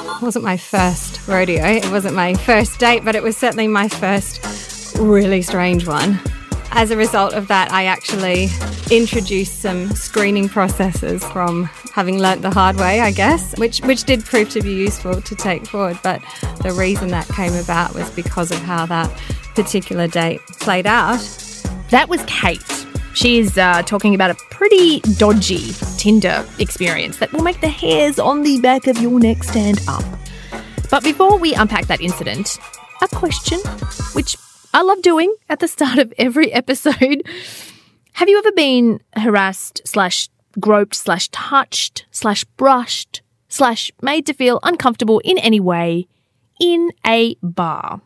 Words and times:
It 0.00 0.22
wasn't 0.22 0.44
my 0.44 0.56
first 0.56 1.26
rodeo. 1.26 1.64
It 1.64 1.90
wasn't 1.90 2.14
my 2.14 2.34
first 2.34 2.78
date, 2.78 3.04
but 3.04 3.14
it 3.14 3.22
was 3.22 3.36
certainly 3.36 3.68
my 3.68 3.88
first 3.88 4.96
really 4.98 5.42
strange 5.42 5.86
one. 5.86 6.20
As 6.72 6.90
a 6.90 6.96
result 6.96 7.32
of 7.34 7.48
that, 7.48 7.72
I 7.72 7.86
actually 7.86 8.48
introduced 8.90 9.60
some 9.60 9.90
screening 9.94 10.48
processes 10.48 11.24
from 11.24 11.64
having 11.92 12.18
learnt 12.18 12.42
the 12.42 12.50
hard 12.50 12.76
way, 12.76 13.00
I 13.00 13.10
guess, 13.10 13.56
which 13.58 13.80
which 13.80 14.04
did 14.04 14.24
prove 14.24 14.50
to 14.50 14.60
be 14.60 14.72
useful 14.72 15.20
to 15.20 15.34
take 15.34 15.66
forward. 15.66 15.98
But 16.02 16.22
the 16.62 16.72
reason 16.72 17.08
that 17.08 17.26
came 17.28 17.54
about 17.54 17.94
was 17.94 18.10
because 18.10 18.50
of 18.50 18.58
how 18.58 18.86
that 18.86 19.10
particular 19.54 20.06
date 20.06 20.40
played 20.60 20.86
out. 20.86 21.20
That 21.90 22.08
was 22.08 22.22
Kate. 22.26 22.77
She's 23.18 23.58
uh, 23.58 23.82
talking 23.82 24.14
about 24.14 24.30
a 24.30 24.36
pretty 24.48 25.00
dodgy 25.16 25.72
Tinder 25.96 26.46
experience 26.60 27.16
that 27.16 27.32
will 27.32 27.42
make 27.42 27.60
the 27.60 27.68
hairs 27.68 28.20
on 28.20 28.44
the 28.44 28.60
back 28.60 28.86
of 28.86 28.96
your 28.98 29.18
neck 29.18 29.42
stand 29.42 29.80
up. 29.88 30.04
But 30.88 31.02
before 31.02 31.36
we 31.36 31.52
unpack 31.52 31.88
that 31.88 32.00
incident, 32.00 32.60
a 33.02 33.08
question, 33.08 33.58
which 34.12 34.36
I 34.72 34.82
love 34.82 35.02
doing 35.02 35.34
at 35.48 35.58
the 35.58 35.66
start 35.66 35.98
of 35.98 36.14
every 36.16 36.52
episode. 36.52 37.24
Have 38.12 38.28
you 38.28 38.38
ever 38.38 38.52
been 38.52 39.00
harassed 39.16 39.80
slash 39.84 40.28
groped 40.60 40.94
slash 40.94 41.28
touched 41.30 42.06
slash 42.12 42.44
brushed 42.44 43.22
slash 43.48 43.90
made 44.00 44.26
to 44.26 44.32
feel 44.32 44.60
uncomfortable 44.62 45.20
in 45.24 45.38
any 45.38 45.58
way 45.58 46.06
in 46.60 46.92
a 47.04 47.34
bar? 47.42 48.00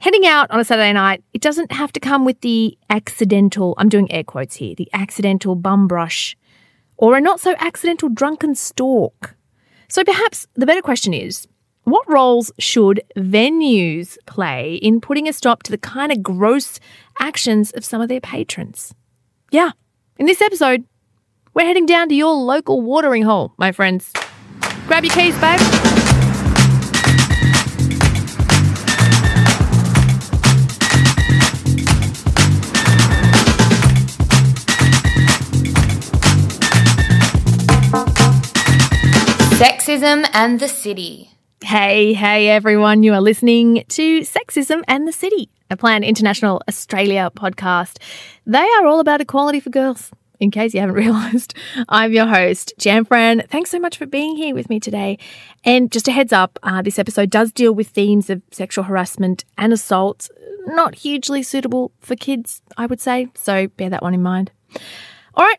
Heading 0.00 0.26
out 0.26 0.48
on 0.52 0.60
a 0.60 0.64
Saturday 0.64 0.92
night, 0.92 1.24
it 1.34 1.40
doesn't 1.40 1.72
have 1.72 1.90
to 1.92 1.98
come 1.98 2.24
with 2.24 2.40
the 2.42 2.78
accidental, 2.88 3.74
I'm 3.78 3.88
doing 3.88 4.10
air 4.12 4.22
quotes 4.22 4.54
here, 4.54 4.76
the 4.76 4.88
accidental 4.92 5.56
bum 5.56 5.88
brush 5.88 6.36
or 6.96 7.16
a 7.16 7.20
not 7.20 7.40
so 7.40 7.56
accidental 7.58 8.08
drunken 8.08 8.54
stalk. 8.54 9.34
So 9.88 10.04
perhaps 10.04 10.46
the 10.54 10.66
better 10.66 10.82
question 10.82 11.12
is 11.12 11.48
what 11.82 12.08
roles 12.08 12.52
should 12.60 13.00
venues 13.16 14.16
play 14.26 14.76
in 14.76 15.00
putting 15.00 15.26
a 15.26 15.32
stop 15.32 15.64
to 15.64 15.72
the 15.72 15.78
kind 15.78 16.12
of 16.12 16.22
gross 16.22 16.78
actions 17.18 17.72
of 17.72 17.84
some 17.84 18.00
of 18.00 18.08
their 18.08 18.20
patrons? 18.20 18.94
Yeah, 19.50 19.72
in 20.16 20.26
this 20.26 20.40
episode, 20.40 20.84
we're 21.54 21.66
heading 21.66 21.86
down 21.86 22.08
to 22.10 22.14
your 22.14 22.34
local 22.34 22.82
watering 22.82 23.22
hole, 23.24 23.52
my 23.58 23.72
friends. 23.72 24.12
Grab 24.86 25.04
your 25.04 25.14
keys, 25.14 25.36
babe. 25.40 25.87
Sexism 39.98 40.30
and 40.32 40.60
the 40.60 40.68
City. 40.68 41.32
Hey, 41.60 42.12
hey, 42.12 42.48
everyone. 42.50 43.02
You 43.02 43.14
are 43.14 43.20
listening 43.20 43.84
to 43.88 44.20
Sexism 44.20 44.84
and 44.86 45.08
the 45.08 45.12
City, 45.12 45.50
a 45.72 45.76
Plan 45.76 46.04
International 46.04 46.62
Australia 46.68 47.32
podcast. 47.34 48.00
They 48.46 48.62
are 48.62 48.86
all 48.86 49.00
about 49.00 49.20
equality 49.20 49.58
for 49.58 49.70
girls, 49.70 50.12
in 50.38 50.52
case 50.52 50.72
you 50.72 50.78
haven't 50.78 50.94
realised. 51.04 51.52
I'm 51.88 52.12
your 52.12 52.26
host, 52.26 52.74
Jan 52.78 53.06
Fran. 53.06 53.42
Thanks 53.50 53.70
so 53.70 53.80
much 53.80 53.98
for 53.98 54.06
being 54.06 54.36
here 54.36 54.54
with 54.54 54.70
me 54.70 54.78
today. 54.78 55.18
And 55.64 55.90
just 55.90 56.06
a 56.06 56.12
heads 56.12 56.32
up, 56.32 56.60
uh, 56.62 56.80
this 56.80 57.00
episode 57.00 57.28
does 57.28 57.50
deal 57.50 57.72
with 57.74 57.88
themes 57.88 58.30
of 58.30 58.40
sexual 58.52 58.84
harassment 58.84 59.44
and 59.56 59.72
assault, 59.72 60.30
not 60.66 60.94
hugely 60.94 61.42
suitable 61.42 61.90
for 61.98 62.14
kids, 62.14 62.62
I 62.76 62.86
would 62.86 63.00
say. 63.00 63.30
So 63.34 63.66
bear 63.66 63.90
that 63.90 64.02
one 64.04 64.14
in 64.14 64.22
mind. 64.22 64.52
All 65.34 65.44
right, 65.44 65.58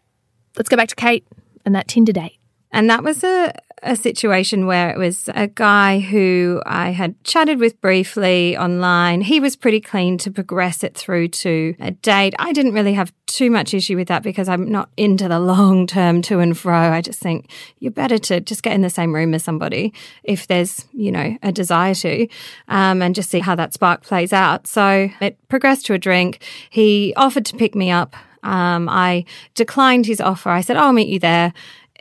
let's 0.56 0.70
go 0.70 0.78
back 0.78 0.88
to 0.88 0.96
Kate 0.96 1.28
and 1.66 1.76
that 1.76 1.90
Tinder 1.90 2.14
date. 2.14 2.38
And 2.72 2.90
that 2.90 3.04
was 3.04 3.24
a, 3.24 3.52
a 3.84 3.96
situation 3.96 4.66
where 4.66 4.90
it 4.90 4.98
was 4.98 5.30
a 5.34 5.48
guy 5.48 6.00
who 6.00 6.62
I 6.66 6.92
had 6.92 7.22
chatted 7.24 7.60
with 7.60 7.80
briefly 7.82 8.58
online. 8.58 9.22
He 9.22 9.40
was 9.40 9.56
pretty 9.56 9.80
keen 9.80 10.18
to 10.20 10.32
progress 10.32 10.84
it 10.84 10.96
through 10.96 11.30
to 11.30 11.76
a 11.80 11.92
date. 11.92 12.34
I 12.40 12.54
didn't 12.54 12.74
really 12.74 12.94
have 12.94 13.14
too 13.26 13.50
much 13.50 13.74
issue 13.74 13.96
with 13.96 14.08
that 14.08 14.24
because 14.24 14.50
I'm 14.50 14.70
not 14.70 14.90
into 14.98 15.28
the 15.28 15.40
long 15.40 15.88
term 15.88 16.22
to 16.24 16.40
and 16.40 16.58
fro. 16.58 16.92
I 16.92 17.02
just 17.02 17.20
think 17.20 17.52
you're 17.80 17.92
better 17.92 18.18
to 18.18 18.42
just 18.42 18.64
get 18.64 18.74
in 18.74 18.82
the 18.82 18.90
same 18.90 19.14
room 19.14 19.34
as 19.34 19.44
somebody 19.44 19.94
if 20.24 20.48
there's, 20.48 20.86
you 20.92 21.12
know, 21.12 21.38
a 21.44 21.52
desire 21.52 21.96
to, 21.96 22.28
um, 22.68 23.02
and 23.02 23.16
just 23.16 23.30
see 23.30 23.40
how 23.40 23.56
that 23.56 23.74
spark 23.74 24.04
plays 24.04 24.34
out. 24.34 24.68
So 24.68 25.10
it 25.22 25.38
progressed 25.48 25.86
to 25.88 25.94
a 25.94 25.98
drink. 26.00 26.44
He 26.70 27.14
offered 27.16 27.46
to 27.46 27.56
pick 27.56 27.76
me 27.76 27.92
up. 27.92 28.16
Um, 28.42 28.88
I 28.90 29.26
declined 29.54 30.06
his 30.06 30.22
offer. 30.22 30.50
I 30.50 30.62
said, 30.62 30.78
I'll 30.78 30.94
meet 30.94 31.10
you 31.10 31.20
there 31.20 31.54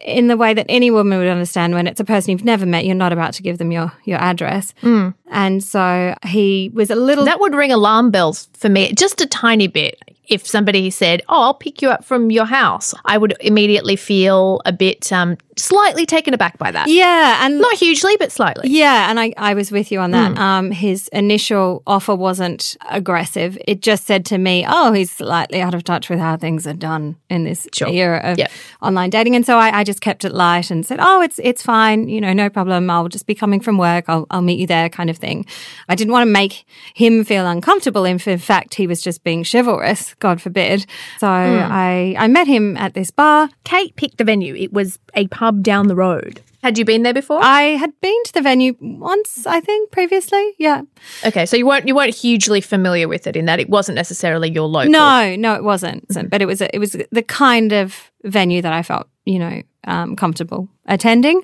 in 0.02 0.28
the 0.28 0.36
way 0.36 0.54
that 0.54 0.66
any 0.68 0.90
woman 0.90 1.18
would 1.18 1.28
understand 1.28 1.74
when 1.74 1.86
it's 1.86 2.00
a 2.00 2.04
person 2.04 2.30
you've 2.30 2.44
never 2.44 2.66
met, 2.66 2.84
you're 2.84 2.94
not 2.94 3.12
about 3.12 3.32
to 3.34 3.42
give 3.42 3.58
them 3.58 3.72
your 3.72 3.92
your 4.04 4.18
address. 4.18 4.74
Mm. 4.82 5.14
And 5.30 5.62
so 5.62 6.14
he 6.26 6.70
was 6.72 6.90
a 6.90 6.94
little 6.94 7.24
That 7.24 7.40
would 7.40 7.54
ring 7.54 7.72
alarm 7.72 8.10
bells 8.10 8.48
for 8.54 8.68
me, 8.68 8.92
just 8.92 9.20
a 9.20 9.26
tiny 9.26 9.66
bit. 9.66 10.00
If 10.28 10.46
somebody 10.46 10.90
said, 10.90 11.22
"Oh, 11.28 11.42
I'll 11.42 11.54
pick 11.54 11.82
you 11.82 11.90
up 11.90 12.04
from 12.04 12.30
your 12.30 12.46
house," 12.46 12.94
I 13.04 13.18
would 13.18 13.36
immediately 13.40 13.96
feel 13.96 14.60
a 14.64 14.72
bit 14.72 15.12
um, 15.12 15.36
slightly 15.58 16.06
taken 16.06 16.34
aback 16.34 16.58
by 16.58 16.70
that. 16.70 16.88
Yeah, 16.88 17.44
and 17.44 17.58
not 17.58 17.74
hugely, 17.74 18.16
but 18.18 18.32
slightly. 18.32 18.68
Yeah, 18.68 19.10
and 19.10 19.18
I, 19.18 19.32
I 19.36 19.54
was 19.54 19.70
with 19.70 19.92
you 19.92 20.00
on 20.00 20.12
that. 20.12 20.32
Mm. 20.32 20.38
Um, 20.38 20.70
his 20.70 21.08
initial 21.08 21.82
offer 21.86 22.14
wasn't 22.14 22.76
aggressive. 22.88 23.58
It 23.66 23.80
just 23.80 24.06
said 24.06 24.24
to 24.26 24.38
me, 24.38 24.64
"Oh, 24.68 24.92
he's 24.92 25.10
slightly 25.10 25.60
out 25.60 25.74
of 25.74 25.84
touch 25.84 26.08
with 26.08 26.18
how 26.18 26.36
things 26.36 26.66
are 26.66 26.74
done 26.74 27.16
in 27.28 27.44
this 27.44 27.66
sure. 27.72 27.88
era 27.88 28.20
of 28.22 28.38
yep. 28.38 28.50
online 28.80 29.10
dating." 29.10 29.34
And 29.34 29.44
so 29.44 29.58
I, 29.58 29.80
I, 29.80 29.84
just 29.84 30.00
kept 30.00 30.24
it 30.24 30.32
light 30.32 30.70
and 30.70 30.86
said, 30.86 30.98
"Oh, 31.00 31.20
it's 31.20 31.38
it's 31.42 31.62
fine. 31.62 32.08
You 32.08 32.20
know, 32.20 32.32
no 32.32 32.48
problem. 32.48 32.88
I'll 32.90 33.08
just 33.08 33.26
be 33.26 33.34
coming 33.34 33.60
from 33.60 33.78
work. 33.78 34.04
I'll 34.08 34.26
I'll 34.30 34.42
meet 34.42 34.58
you 34.58 34.66
there," 34.66 34.88
kind 34.88 35.10
of 35.10 35.16
thing. 35.16 35.46
I 35.88 35.94
didn't 35.94 36.12
want 36.12 36.26
to 36.26 36.32
make 36.32 36.64
him 36.94 37.24
feel 37.24 37.46
uncomfortable. 37.46 38.04
If 38.04 38.28
in 38.28 38.38
fact 38.38 38.74
he 38.74 38.86
was 38.86 39.02
just 39.02 39.24
being 39.24 39.44
chivalrous, 39.44 40.14
God 40.18 40.40
forbid. 40.40 40.86
So 41.18 41.26
mm. 41.26 41.68
I 41.70 42.14
I 42.18 42.28
met 42.28 42.46
him 42.46 42.76
at 42.76 42.94
this 42.94 43.10
bar. 43.10 43.48
Kate 43.64 43.94
picked 43.96 44.18
the 44.18 44.24
venue. 44.24 44.54
It 44.54 44.72
was 44.72 44.98
a 45.14 45.26
pub 45.28 45.62
down 45.62 45.88
the 45.88 45.96
road. 45.96 46.42
Had 46.62 46.76
you 46.76 46.84
been 46.84 47.04
there 47.04 47.14
before? 47.14 47.38
I 47.40 47.62
had 47.76 47.92
been 48.00 48.22
to 48.24 48.32
the 48.32 48.42
venue 48.42 48.74
once, 48.80 49.46
I 49.46 49.60
think, 49.60 49.92
previously. 49.92 50.54
Yeah. 50.58 50.82
Okay, 51.24 51.46
so 51.46 51.56
you 51.56 51.66
weren't 51.66 51.86
you 51.86 51.94
weren't 51.94 52.14
hugely 52.14 52.60
familiar 52.60 53.06
with 53.06 53.28
it 53.28 53.36
in 53.36 53.44
that 53.44 53.60
it 53.60 53.70
wasn't 53.70 53.94
necessarily 53.94 54.50
your 54.50 54.66
local. 54.66 54.90
No, 54.90 55.36
no, 55.36 55.54
it 55.54 55.62
wasn't. 55.62 56.08
Mm-hmm. 56.08 56.28
But 56.28 56.42
it 56.42 56.46
was 56.46 56.60
a, 56.60 56.74
it 56.74 56.80
was 56.80 56.96
the 57.12 57.22
kind 57.22 57.72
of 57.72 58.10
venue 58.24 58.60
that 58.60 58.72
I 58.72 58.82
felt, 58.82 59.08
you 59.24 59.38
know, 59.38 59.62
um, 59.84 60.16
comfortable 60.16 60.68
attending. 60.86 61.42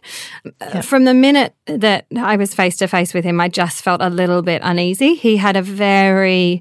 Yeah. 0.60 0.80
From 0.80 1.04
the 1.04 1.14
minute 1.14 1.54
that 1.66 2.06
I 2.16 2.34
was 2.34 2.52
face 2.52 2.76
to 2.78 2.88
face 2.88 3.14
with 3.14 3.24
him, 3.24 3.40
I 3.40 3.48
just 3.48 3.82
felt 3.82 4.02
a 4.02 4.10
little 4.10 4.42
bit 4.42 4.62
uneasy. 4.64 5.14
He 5.14 5.36
had 5.36 5.56
a 5.56 5.62
very 5.62 6.60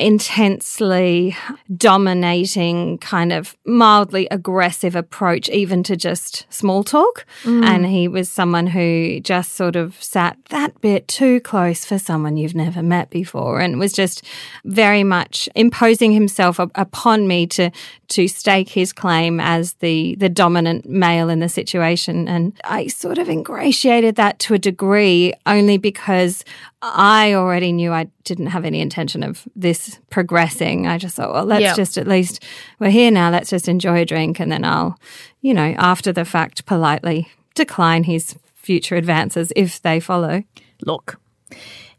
intensely 0.00 1.36
dominating, 1.76 2.98
kind 2.98 3.32
of 3.32 3.56
mildly 3.64 4.26
aggressive 4.30 4.96
approach, 4.96 5.48
even 5.50 5.82
to 5.84 5.96
just 5.96 6.46
small 6.50 6.82
talk. 6.82 7.26
Mm. 7.44 7.64
And 7.64 7.86
he 7.86 8.08
was 8.08 8.30
someone 8.30 8.66
who 8.66 9.20
just 9.20 9.52
sort 9.52 9.76
of 9.76 10.02
sat 10.02 10.38
that 10.48 10.80
bit 10.80 11.06
too 11.06 11.40
close 11.40 11.84
for 11.84 11.98
someone 11.98 12.36
you've 12.36 12.54
never 12.54 12.82
met 12.82 13.10
before 13.10 13.60
and 13.60 13.78
was 13.78 13.92
just 13.92 14.24
very 14.64 15.04
much 15.04 15.48
imposing 15.54 16.12
himself 16.12 16.58
upon 16.58 17.28
me 17.28 17.46
to 17.46 17.70
to 18.08 18.26
stake 18.26 18.68
his 18.68 18.92
claim 18.92 19.38
as 19.38 19.74
the 19.74 20.14
the 20.16 20.28
dominant 20.28 20.88
male 20.88 21.28
in 21.28 21.40
the 21.40 21.48
situation. 21.48 22.26
And 22.26 22.58
I 22.64 22.88
sort 22.88 23.18
of 23.18 23.28
ingratiated 23.28 24.16
that 24.16 24.38
to 24.40 24.54
a 24.54 24.58
degree 24.58 25.32
only 25.46 25.78
because 25.78 26.44
I 26.82 27.34
already 27.34 27.72
knew 27.72 27.92
I 27.92 28.04
didn't 28.24 28.46
have 28.46 28.64
any 28.64 28.80
intention 28.80 29.22
of 29.22 29.46
this 29.54 29.98
progressing. 30.08 30.86
I 30.86 30.96
just 30.96 31.16
thought, 31.16 31.32
well, 31.32 31.44
let's 31.44 31.62
yep. 31.62 31.76
just 31.76 31.98
at 31.98 32.06
least, 32.06 32.42
we're 32.78 32.90
here 32.90 33.10
now, 33.10 33.30
let's 33.30 33.50
just 33.50 33.68
enjoy 33.68 34.00
a 34.00 34.04
drink. 34.06 34.40
And 34.40 34.50
then 34.50 34.64
I'll, 34.64 34.98
you 35.42 35.52
know, 35.52 35.74
after 35.76 36.12
the 36.12 36.24
fact, 36.24 36.64
politely 36.64 37.28
decline 37.54 38.04
his 38.04 38.34
future 38.54 38.96
advances 38.96 39.52
if 39.56 39.82
they 39.82 40.00
follow. 40.00 40.42
Look, 40.82 41.20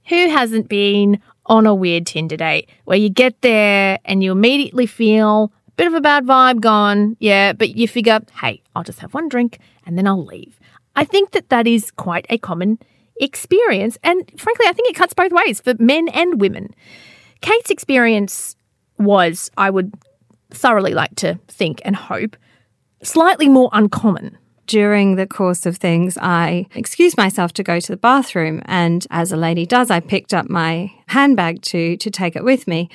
who 0.06 0.30
hasn't 0.30 0.68
been 0.68 1.22
on 1.46 1.68
a 1.68 1.76
weird 1.76 2.08
Tinder 2.08 2.38
date 2.38 2.70
where 2.86 2.98
you 2.98 3.10
get 3.10 3.42
there 3.42 4.00
and 4.06 4.24
you 4.24 4.32
immediately 4.32 4.88
feel 4.88 5.52
a 5.68 5.72
bit 5.72 5.88
of 5.88 5.94
a 5.94 6.02
bad 6.02 6.26
vibe 6.26 6.60
gone? 6.60 7.18
Yeah, 7.20 7.54
but 7.54 7.76
you 7.76 7.88
figure, 7.88 8.22
hey, 8.42 8.64
I'll 8.76 8.84
just 8.84 9.00
have 9.00 9.14
one 9.14 9.30
drink 9.30 9.60
and 9.86 9.96
then 9.98 10.08
I'll 10.08 10.26
leave. 10.26 10.60
I 10.96 11.06
think 11.06 11.32
that 11.32 11.50
that 11.50 11.68
is 11.68 11.92
quite 11.92 12.26
a 12.30 12.38
common 12.38 12.80
experience. 13.22 13.98
And 14.04 14.30
frankly, 14.38 14.66
I 14.68 14.74
think 14.74 14.90
it 14.90 14.96
cuts 14.96 15.14
both 15.14 15.32
ways 15.32 15.62
for 15.62 15.74
men 15.80 16.10
and 16.10 16.42
women. 16.42 16.74
Kate's 17.42 17.70
experience 17.70 18.56
was, 18.98 19.50
I 19.58 19.70
would 19.70 19.94
thoroughly 20.50 20.94
like 20.94 21.16
to 21.18 21.40
think 21.48 21.82
and 21.86 21.96
hope, 21.96 22.36
slightly 23.04 23.48
more 23.48 23.70
uncommon. 23.72 24.38
During 24.68 25.16
the 25.16 25.28
course 25.28 25.66
of 25.66 25.78
things, 25.78 26.18
I 26.22 26.66
excused 26.76 27.18
myself 27.18 27.52
to 27.54 27.64
go 27.64 27.80
to 27.80 27.92
the 27.92 27.98
bathroom. 27.98 28.62
And 28.66 29.06
as 29.10 29.34
a 29.34 29.38
lady 29.38 29.66
does, 29.66 29.92
I 29.92 30.00
picked 30.00 30.34
up 30.34 30.50
my 30.50 30.94
handbag 31.08 31.62
to, 31.64 31.98
to 31.98 32.10
take 32.10 32.38
it 32.38 32.44
with 32.46 32.68
me. 32.68 32.90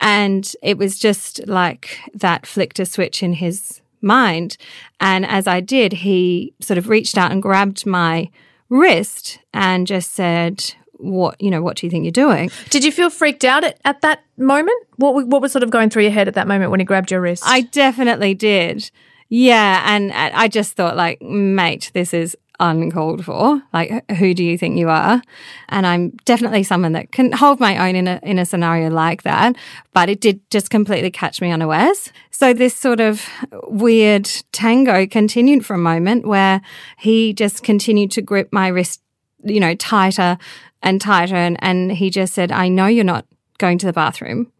And 0.00 0.52
it 0.62 0.76
was 0.76 0.98
just 0.98 1.46
like 1.46 2.00
that 2.12 2.44
flicked 2.44 2.80
a 2.80 2.84
switch 2.84 3.22
in 3.22 3.34
his 3.34 3.80
mind. 4.02 4.58
And 5.00 5.24
as 5.24 5.46
I 5.46 5.60
did, 5.60 5.92
he 5.92 6.52
sort 6.60 6.76
of 6.76 6.90
reached 6.90 7.16
out 7.16 7.32
and 7.32 7.40
grabbed 7.40 7.86
my 7.86 8.28
wrist 8.72 9.38
and 9.52 9.86
just 9.86 10.12
said, 10.12 10.74
what 10.96 11.40
you 11.42 11.50
know 11.50 11.60
what 11.60 11.76
do 11.76 11.86
you 11.86 11.90
think 11.90 12.04
you're 12.04 12.12
doing? 12.12 12.50
Did 12.70 12.84
you 12.84 12.92
feel 12.92 13.10
freaked 13.10 13.44
out 13.44 13.64
at, 13.64 13.78
at 13.84 14.00
that 14.02 14.24
moment? 14.36 14.80
What, 14.96 15.26
what 15.26 15.42
was 15.42 15.52
sort 15.52 15.64
of 15.64 15.70
going 15.70 15.90
through 15.90 16.04
your 16.04 16.12
head 16.12 16.28
at 16.28 16.34
that 16.34 16.46
moment 16.46 16.70
when 16.70 16.80
he 16.80 16.86
grabbed 16.86 17.10
your 17.10 17.20
wrist? 17.20 17.42
I 17.44 17.62
definitely 17.62 18.34
did. 18.34 18.90
Yeah 19.28 19.82
and 19.86 20.12
i 20.12 20.46
just 20.46 20.74
thought 20.74 20.94
like 20.94 21.22
mate 21.22 21.90
this 21.94 22.12
is 22.12 22.36
uncalled 22.60 23.24
for. 23.24 23.62
Like, 23.72 24.10
who 24.12 24.34
do 24.34 24.44
you 24.44 24.56
think 24.56 24.78
you 24.78 24.88
are? 24.88 25.22
And 25.68 25.86
I'm 25.86 26.10
definitely 26.24 26.62
someone 26.62 26.92
that 26.92 27.12
can 27.12 27.32
hold 27.32 27.60
my 27.60 27.88
own 27.88 27.96
in 27.96 28.08
a 28.08 28.20
in 28.22 28.38
a 28.38 28.46
scenario 28.46 28.90
like 28.90 29.22
that. 29.22 29.56
But 29.92 30.08
it 30.08 30.20
did 30.20 30.40
just 30.50 30.70
completely 30.70 31.10
catch 31.10 31.40
me 31.40 31.50
unawares. 31.50 32.12
So 32.30 32.52
this 32.52 32.76
sort 32.76 33.00
of 33.00 33.26
weird 33.64 34.28
tango 34.52 35.06
continued 35.06 35.64
for 35.66 35.74
a 35.74 35.78
moment 35.78 36.26
where 36.26 36.60
he 36.98 37.32
just 37.32 37.62
continued 37.62 38.10
to 38.12 38.22
grip 38.22 38.48
my 38.52 38.68
wrist, 38.68 39.00
you 39.44 39.60
know, 39.60 39.74
tighter 39.74 40.38
and 40.82 41.00
tighter, 41.00 41.36
and, 41.36 41.56
and 41.60 41.92
he 41.92 42.10
just 42.10 42.34
said, 42.34 42.52
"I 42.52 42.68
know 42.68 42.86
you're 42.86 43.04
not 43.04 43.26
going 43.58 43.78
to 43.78 43.86
the 43.86 43.92
bathroom." 43.92 44.52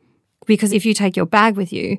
Because 0.45 0.73
if 0.73 0.85
you 0.85 0.93
take 0.93 1.17
your 1.17 1.27
bag 1.27 1.57
with 1.57 1.73
you, 1.73 1.99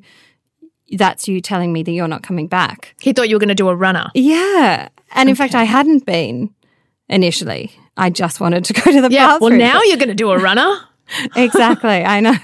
that's 0.97 1.27
you 1.27 1.41
telling 1.41 1.73
me 1.73 1.83
that 1.83 1.91
you're 1.91 2.07
not 2.07 2.23
coming 2.23 2.47
back. 2.47 2.95
He 3.01 3.13
thought 3.13 3.29
you 3.29 3.35
were 3.35 3.39
going 3.39 3.49
to 3.49 3.55
do 3.55 3.69
a 3.69 3.75
runner. 3.75 4.09
Yeah. 4.13 4.89
And 5.11 5.29
in 5.29 5.35
fact, 5.35 5.55
I 5.55 5.63
hadn't 5.63 6.05
been 6.05 6.53
initially. 7.09 7.71
I 7.97 8.09
just 8.09 8.39
wanted 8.39 8.65
to 8.65 8.73
go 8.73 8.91
to 8.91 9.01
the 9.01 9.09
yeah, 9.09 9.27
bathroom. 9.27 9.51
Well, 9.51 9.59
now 9.59 9.81
you're 9.83 9.97
going 9.97 10.09
to 10.09 10.15
do 10.15 10.31
a 10.31 10.39
runner. 10.39 10.73
exactly. 11.35 12.03
I 12.03 12.19
know. 12.19 12.37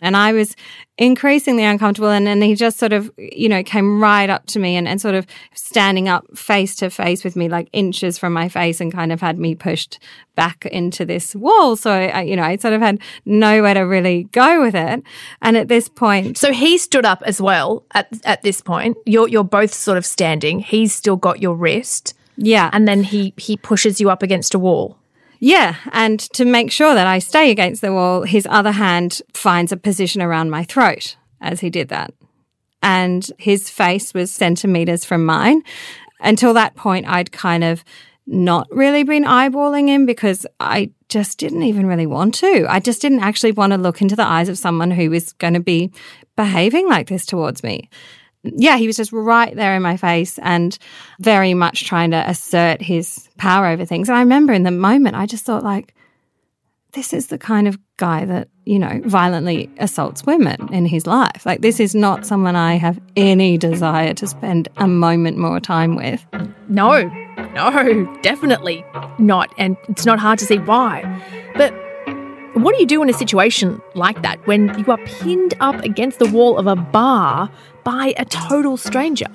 And 0.00 0.16
I 0.16 0.32
was 0.32 0.56
increasingly 0.96 1.64
uncomfortable. 1.64 2.10
And 2.10 2.26
then 2.26 2.40
he 2.42 2.54
just 2.54 2.78
sort 2.78 2.92
of, 2.92 3.10
you 3.18 3.48
know, 3.48 3.62
came 3.62 4.00
right 4.00 4.30
up 4.30 4.46
to 4.46 4.58
me 4.58 4.76
and, 4.76 4.86
and 4.86 5.00
sort 5.00 5.14
of 5.14 5.26
standing 5.54 6.08
up 6.08 6.24
face 6.36 6.76
to 6.76 6.90
face 6.90 7.24
with 7.24 7.34
me, 7.34 7.48
like 7.48 7.68
inches 7.72 8.18
from 8.18 8.32
my 8.32 8.48
face, 8.48 8.80
and 8.80 8.92
kind 8.92 9.12
of 9.12 9.20
had 9.20 9.38
me 9.38 9.54
pushed 9.54 9.98
back 10.36 10.66
into 10.66 11.04
this 11.04 11.34
wall. 11.34 11.76
So, 11.76 11.90
I, 11.92 12.22
you 12.22 12.36
know, 12.36 12.42
I 12.42 12.56
sort 12.56 12.74
of 12.74 12.80
had 12.80 13.00
nowhere 13.24 13.74
to 13.74 13.80
really 13.80 14.24
go 14.32 14.60
with 14.60 14.74
it. 14.74 15.02
And 15.42 15.56
at 15.56 15.68
this 15.68 15.88
point. 15.88 16.38
So 16.38 16.52
he 16.52 16.78
stood 16.78 17.04
up 17.04 17.22
as 17.24 17.40
well 17.40 17.84
at, 17.92 18.08
at 18.24 18.42
this 18.42 18.60
point. 18.60 18.96
You're, 19.06 19.28
you're 19.28 19.44
both 19.44 19.72
sort 19.72 19.98
of 19.98 20.06
standing. 20.06 20.60
He's 20.60 20.92
still 20.92 21.16
got 21.16 21.40
your 21.40 21.54
wrist. 21.54 22.14
Yeah. 22.36 22.70
And 22.72 22.86
then 22.86 23.04
he, 23.04 23.32
he 23.36 23.56
pushes 23.56 24.00
you 24.00 24.10
up 24.10 24.22
against 24.22 24.54
a 24.54 24.58
wall. 24.58 24.98
Yeah. 25.44 25.76
And 25.92 26.20
to 26.32 26.46
make 26.46 26.72
sure 26.72 26.94
that 26.94 27.06
I 27.06 27.18
stay 27.18 27.50
against 27.50 27.82
the 27.82 27.92
wall, 27.92 28.22
his 28.22 28.48
other 28.50 28.72
hand 28.72 29.20
finds 29.34 29.72
a 29.72 29.76
position 29.76 30.22
around 30.22 30.48
my 30.48 30.64
throat 30.64 31.16
as 31.38 31.60
he 31.60 31.68
did 31.68 31.88
that. 31.90 32.14
And 32.82 33.30
his 33.38 33.68
face 33.68 34.14
was 34.14 34.30
centimeters 34.30 35.04
from 35.04 35.26
mine. 35.26 35.62
Until 36.18 36.54
that 36.54 36.76
point, 36.76 37.06
I'd 37.06 37.30
kind 37.30 37.62
of 37.62 37.84
not 38.26 38.68
really 38.70 39.02
been 39.02 39.24
eyeballing 39.24 39.88
him 39.88 40.06
because 40.06 40.46
I 40.60 40.92
just 41.10 41.36
didn't 41.36 41.64
even 41.64 41.84
really 41.84 42.06
want 42.06 42.32
to. 42.36 42.64
I 42.66 42.80
just 42.80 43.02
didn't 43.02 43.20
actually 43.20 43.52
want 43.52 43.74
to 43.74 43.78
look 43.78 44.00
into 44.00 44.16
the 44.16 44.26
eyes 44.26 44.48
of 44.48 44.56
someone 44.56 44.92
who 44.92 45.10
was 45.10 45.34
going 45.34 45.52
to 45.52 45.60
be 45.60 45.92
behaving 46.36 46.88
like 46.88 47.08
this 47.08 47.26
towards 47.26 47.62
me 47.62 47.90
yeah, 48.44 48.76
he 48.76 48.86
was 48.86 48.96
just 48.96 49.12
right 49.12 49.54
there 49.56 49.74
in 49.74 49.82
my 49.82 49.96
face 49.96 50.38
and 50.38 50.76
very 51.20 51.54
much 51.54 51.86
trying 51.86 52.10
to 52.12 52.28
assert 52.28 52.82
his 52.82 53.28
power 53.38 53.66
over 53.66 53.84
things. 53.84 54.08
And 54.08 54.16
I 54.16 54.20
remember 54.20 54.52
in 54.52 54.62
the 54.62 54.70
moment, 54.70 55.16
I 55.16 55.26
just 55.26 55.44
thought, 55.44 55.64
like, 55.64 55.94
this 56.92 57.12
is 57.12 57.26
the 57.26 57.38
kind 57.38 57.66
of 57.66 57.78
guy 57.96 58.24
that, 58.24 58.48
you 58.64 58.78
know, 58.78 59.00
violently 59.04 59.68
assaults 59.78 60.24
women 60.24 60.72
in 60.72 60.86
his 60.86 61.06
life. 61.06 61.44
Like, 61.44 61.60
this 61.60 61.80
is 61.80 61.94
not 61.94 62.24
someone 62.24 62.54
I 62.54 62.74
have 62.74 63.00
any 63.16 63.58
desire 63.58 64.14
to 64.14 64.26
spend 64.26 64.68
a 64.76 64.86
moment 64.86 65.36
more 65.36 65.58
time 65.58 65.96
with. 65.96 66.24
No, 66.68 67.02
no, 67.54 68.18
definitely 68.22 68.84
not. 69.18 69.52
And 69.58 69.76
it's 69.88 70.06
not 70.06 70.20
hard 70.20 70.38
to 70.38 70.44
see 70.44 70.58
why. 70.58 71.02
But 71.56 71.74
what 72.54 72.74
do 72.74 72.80
you 72.80 72.86
do 72.86 73.02
in 73.02 73.10
a 73.10 73.12
situation 73.12 73.82
like 73.94 74.22
that 74.22 74.44
when 74.46 74.76
you 74.78 74.86
are 74.90 74.98
pinned 74.98 75.54
up 75.60 75.76
against 75.82 76.18
the 76.18 76.26
wall 76.26 76.56
of 76.56 76.66
a 76.66 76.76
bar 76.76 77.50
by 77.84 78.14
a 78.16 78.24
total 78.24 78.76
stranger. 78.76 79.26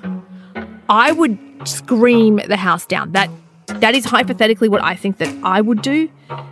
I 0.88 1.12
would 1.12 1.38
scream 1.64 2.40
the 2.48 2.56
house 2.56 2.84
down. 2.84 3.12
That 3.12 3.30
that 3.80 3.94
is 3.94 4.04
hypothetically 4.04 4.68
what 4.68 4.82
I 4.82 4.94
think 4.94 5.18
that 5.18 5.34
I 5.42 5.60
would 5.60 5.82
do. 5.82 6.08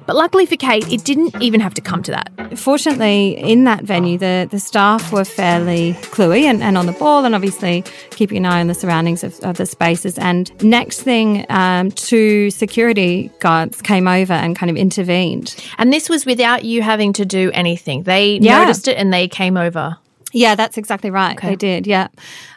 But 0.06 0.16
luckily 0.16 0.46
for 0.46 0.56
Kate, 0.56 0.90
it 0.90 1.04
didn't 1.04 1.40
even 1.40 1.60
have 1.60 1.74
to 1.74 1.80
come 1.80 2.02
to 2.04 2.10
that. 2.10 2.58
Fortunately, 2.58 3.36
in 3.36 3.64
that 3.64 3.84
venue, 3.84 4.18
the, 4.18 4.48
the 4.50 4.58
staff 4.58 5.12
were 5.12 5.24
fairly 5.24 5.92
cluey 5.94 6.42
and, 6.42 6.62
and 6.62 6.76
on 6.76 6.86
the 6.86 6.92
ball, 6.92 7.24
and 7.24 7.34
obviously 7.34 7.84
keeping 8.10 8.38
an 8.38 8.46
eye 8.46 8.60
on 8.60 8.66
the 8.66 8.74
surroundings 8.74 9.22
of, 9.22 9.38
of 9.40 9.56
the 9.56 9.66
spaces. 9.66 10.18
And 10.18 10.50
next 10.64 11.02
thing, 11.02 11.46
um, 11.48 11.90
two 11.90 12.50
security 12.50 13.30
guards 13.40 13.80
came 13.82 14.08
over 14.08 14.32
and 14.32 14.56
kind 14.56 14.70
of 14.70 14.76
intervened. 14.76 15.54
And 15.78 15.92
this 15.92 16.08
was 16.08 16.26
without 16.26 16.64
you 16.64 16.82
having 16.82 17.12
to 17.14 17.24
do 17.24 17.50
anything. 17.52 18.02
They 18.02 18.38
yeah. 18.38 18.60
noticed 18.60 18.88
it 18.88 18.96
and 18.96 19.12
they 19.12 19.28
came 19.28 19.56
over. 19.56 19.96
Yeah, 20.32 20.56
that's 20.56 20.76
exactly 20.76 21.10
right. 21.10 21.36
Okay. 21.36 21.50
They 21.50 21.56
did. 21.56 21.86
Yeah. 21.86 22.08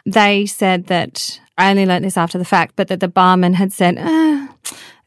They 0.04 0.46
said 0.46 0.86
that 0.86 1.40
I 1.56 1.70
only 1.70 1.86
learnt 1.86 2.02
this 2.02 2.16
after 2.16 2.36
the 2.38 2.44
fact, 2.44 2.74
but 2.76 2.88
that 2.88 3.00
the 3.00 3.08
barman 3.08 3.54
had 3.54 3.72
said, 3.72 3.96
uh, 3.98 4.48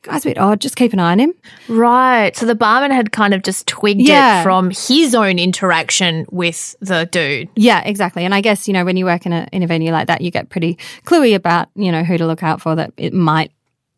guy's 0.06 0.25
a 0.25 0.30
bit 0.30 0.38
odd, 0.38 0.62
just 0.62 0.75
keep 0.75 0.94
an 0.94 1.00
eye 1.00 1.12
on 1.12 1.19
him. 1.19 1.34
Right. 1.68 2.36
So 2.36 2.46
the 2.46 2.56
barman 2.56 2.92
had 2.92 3.12
kind 3.12 3.34
of 3.34 3.44
just 3.44 3.68
twigged 3.68 4.02
yeah. 4.02 4.40
it 4.40 4.44
from 4.44 4.72
his 4.72 5.16
own 5.16 5.40
interaction 5.40 6.25
with 6.31 6.75
the 6.80 7.06
dude. 7.06 7.50
Yeah, 7.56 7.81
exactly. 7.81 8.25
And 8.25 8.34
I 8.34 8.42
guess, 8.42 8.68
you 8.68 8.74
know, 8.74 8.86
when 8.86 8.98
you 8.98 9.06
work 9.06 9.25
in 9.25 9.34
a 9.34 9.48
in 9.52 9.63
a 9.63 9.68
venue 9.68 9.92
like 9.92 10.07
that, 10.07 10.22
you 10.22 10.31
get 10.31 10.50
pretty 10.50 10.78
cluey 11.06 11.36
about, 11.36 11.69
you 11.75 11.92
know, 11.92 12.04
who 12.04 12.18
to 12.18 12.25
look 12.25 12.44
out 12.44 12.62
for 12.62 12.75
that 12.75 12.94
it 12.98 13.13
might 13.13 13.52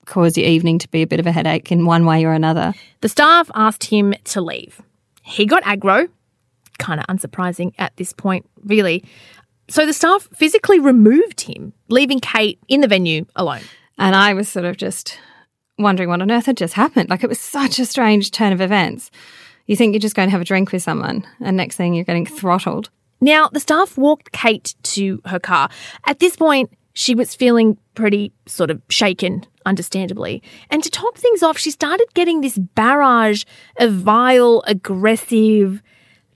cause 0.05 0.37
your 0.37 0.47
evening 0.47 0.79
to 0.79 0.87
be 0.89 1.01
a 1.01 1.07
bit 1.07 1.19
of 1.19 1.27
a 1.27 1.31
headache 1.31 1.71
in 1.71 1.85
one 1.85 2.05
way 2.05 2.25
or 2.25 2.31
another. 2.31 2.73
The 3.01 3.09
staff 3.09 3.51
asked 3.53 3.83
him 3.85 4.13
to 4.25 4.41
leave. 4.41 4.81
He 5.21 5.45
got 5.45 5.63
aggro 5.63 6.09
kind 6.79 6.99
of 6.99 7.05
unsurprising 7.07 7.73
at 7.77 7.95
this 7.97 8.13
point, 8.13 8.49
really. 8.63 9.03
So 9.69 9.85
the 9.85 9.93
staff 9.93 10.29
physically 10.33 10.79
removed 10.79 11.41
him, 11.41 11.73
leaving 11.89 12.19
Kate 12.19 12.59
in 12.67 12.81
the 12.81 12.87
venue 12.87 13.25
alone. 13.35 13.61
And 13.97 14.15
I 14.15 14.33
was 14.33 14.47
sort 14.47 14.65
of 14.65 14.77
just 14.77 15.19
wondering 15.77 16.09
what 16.09 16.21
on 16.21 16.31
earth 16.31 16.45
had 16.45 16.57
just 16.57 16.73
happened. 16.73 17.09
Like 17.09 17.23
it 17.23 17.29
was 17.29 17.39
such 17.39 17.79
a 17.79 17.85
strange 17.85 18.31
turn 18.31 18.53
of 18.53 18.61
events. 18.61 19.11
You 19.65 19.75
think 19.75 19.93
you're 19.93 19.99
just 19.99 20.15
going 20.15 20.27
to 20.27 20.31
have 20.31 20.41
a 20.41 20.45
drink 20.45 20.71
with 20.71 20.81
someone, 20.81 21.27
and 21.41 21.57
next 21.57 21.75
thing 21.75 21.93
you're 21.93 22.05
getting 22.05 22.25
throttled. 22.25 22.89
Now, 23.19 23.49
the 23.49 23.59
staff 23.59 23.97
walked 23.97 24.31
Kate 24.31 24.75
to 24.83 25.21
her 25.25 25.39
car. 25.39 25.69
At 26.05 26.19
this 26.19 26.35
point, 26.35 26.71
she 26.93 27.13
was 27.13 27.35
feeling 27.35 27.77
pretty 27.93 28.31
sort 28.45 28.71
of 28.71 28.81
shaken, 28.89 29.45
understandably. 29.65 30.41
And 30.69 30.83
to 30.83 30.89
top 30.89 31.17
things 31.17 31.43
off, 31.43 31.57
she 31.57 31.71
started 31.71 32.07
getting 32.13 32.41
this 32.41 32.57
barrage 32.57 33.43
of 33.77 33.93
vile, 33.93 34.63
aggressive, 34.65 35.83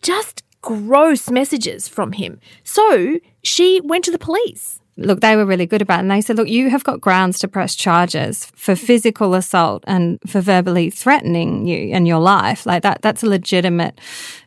just 0.01 0.43
gross 0.61 1.29
messages 1.29 1.87
from 1.87 2.11
him. 2.11 2.39
So 2.63 3.19
she 3.43 3.79
went 3.81 4.05
to 4.05 4.11
the 4.11 4.19
police. 4.19 4.80
Look, 5.05 5.21
they 5.21 5.35
were 5.35 5.45
really 5.45 5.65
good 5.65 5.81
about 5.81 5.99
it. 5.99 6.01
And 6.01 6.11
they 6.11 6.21
said, 6.21 6.37
look, 6.37 6.47
you 6.47 6.69
have 6.69 6.83
got 6.83 7.01
grounds 7.01 7.39
to 7.39 7.47
press 7.47 7.75
charges 7.75 8.45
for 8.55 8.75
physical 8.75 9.33
assault 9.33 9.83
and 9.87 10.19
for 10.27 10.41
verbally 10.41 10.89
threatening 10.89 11.67
you 11.67 11.93
and 11.93 12.07
your 12.07 12.19
life. 12.19 12.65
Like 12.65 12.83
that, 12.83 13.01
that's 13.01 13.23
a 13.23 13.27
legitimate 13.27 13.99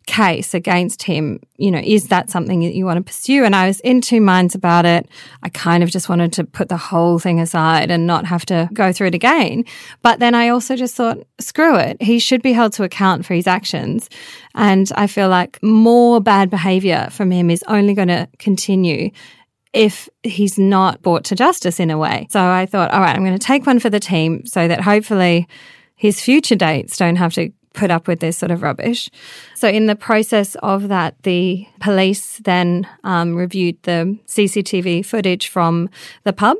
case 0.07 0.53
against 0.53 1.03
him. 1.03 1.41
You 1.57 1.71
know, 1.71 1.81
is 1.83 2.09
that 2.09 2.31
something 2.31 2.61
that 2.61 2.75
you 2.75 2.85
want 2.85 2.99
to 2.99 3.03
pursue? 3.03 3.45
And 3.45 3.57
I 3.57 3.67
was 3.67 3.81
in 3.81 4.01
two 4.01 4.21
minds 4.21 4.55
about 4.55 4.85
it. 4.85 5.09
I 5.43 5.49
kind 5.49 5.83
of 5.83 5.91
just 5.91 6.09
wanted 6.09 6.33
to 6.35 6.45
put 6.45 6.69
the 6.69 6.77
whole 6.77 7.19
thing 7.19 7.41
aside 7.41 7.91
and 7.91 8.07
not 8.07 8.27
have 8.27 8.45
to 8.47 8.69
go 8.73 8.93
through 8.93 9.09
it 9.09 9.15
again. 9.15 9.65
But 10.03 10.21
then 10.21 10.35
I 10.35 10.49
also 10.49 10.77
just 10.77 10.95
thought, 10.95 11.19
screw 11.41 11.77
it. 11.77 12.01
He 12.03 12.19
should 12.19 12.43
be 12.43 12.53
held 12.53 12.73
to 12.75 12.85
account 12.85 13.25
for 13.25 13.35
his 13.35 13.47
actions. 13.47 14.11
And 14.55 14.91
I 14.95 15.07
feel 15.07 15.29
like 15.29 15.63
more 15.63 16.21
bad 16.21 16.51
behavior 16.51 17.09
from 17.11 17.31
him 17.31 17.51
is 17.51 17.65
only 17.67 17.95
going 17.95 18.09
to 18.09 18.29
continue 18.39 19.11
if 19.75 20.09
he's 20.23 20.59
not 20.59 21.03
brought 21.03 21.25
to 21.25 21.35
justice 21.35 21.81
in 21.81 21.91
a 21.91 21.99
way. 21.99 22.29
So 22.31 22.41
I 22.41 22.65
thought, 22.65 22.93
all 22.93 23.01
right, 23.01 23.15
I'm 23.15 23.25
going 23.25 23.39
to 23.39 23.45
take 23.45 23.67
one 23.67 23.81
for 23.81 23.91
the 23.91 24.01
team 24.01 24.47
so 24.47 24.69
that 24.69 24.81
hopefully 24.81 25.49
his 25.97 26.21
future 26.21 26.55
dates 26.55 26.97
don't 26.97 27.17
have 27.17 27.35
to 27.35 27.53
put 27.75 27.91
up 27.91 28.09
with 28.09 28.21
this 28.21 28.39
sort 28.39 28.51
of 28.51 28.63
rubbish. 28.63 29.11
So, 29.55 29.69
in 29.69 29.87
the 29.87 29.97
process 29.97 30.55
of 30.57 30.89
that, 30.89 31.23
the 31.25 31.67
police 31.81 32.39
then 32.45 32.89
um, 33.03 33.37
reviewed 33.37 33.83
the 33.83 34.19
CCTV 34.27 35.05
footage 35.05 35.49
from 35.49 35.91
the 36.23 36.33
pub. 36.33 36.57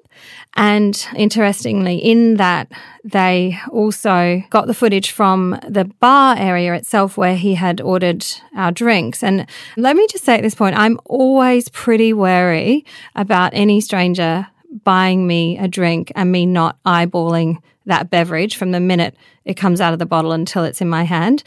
And 0.57 1.07
interestingly, 1.17 1.97
in 1.97 2.35
that, 2.37 2.71
they 3.03 3.59
also 3.71 4.43
got 4.51 4.67
the 4.67 4.75
footage 4.75 5.11
from 5.11 5.59
the 5.67 5.85
bar 6.01 6.37
area 6.37 6.75
itself 6.75 7.17
where 7.17 7.37
he 7.37 7.55
had 7.55 7.81
ordered 7.81 8.25
our 8.57 8.73
drinks. 8.73 9.23
And 9.23 9.47
let 9.77 9.97
me 9.97 10.07
just 10.09 10.25
say 10.25 10.37
at 10.37 10.43
this 10.43 10.55
point, 10.55 10.77
I'm 10.77 10.99
always 11.07 11.69
pretty 11.69 12.13
wary 12.13 12.85
about 13.15 13.53
any 13.55 13.81
stranger 13.81 14.49
buying 14.83 15.27
me 15.27 15.57
a 15.59 15.69
drink 15.69 16.11
and 16.17 16.33
me 16.33 16.47
not 16.47 16.79
eyeballing 16.85 17.59
that 17.87 18.11
beverage 18.11 18.57
from 18.57 18.73
the 18.73 18.81
minute 18.81 19.15
it 19.45 19.55
comes 19.55 19.81
out 19.81 19.93
of 19.93 19.99
the 19.99 20.07
bottle 20.07 20.33
until 20.33 20.65
it's 20.65 20.81
in 20.81 20.89
my 20.89 21.05
hand. 21.05 21.45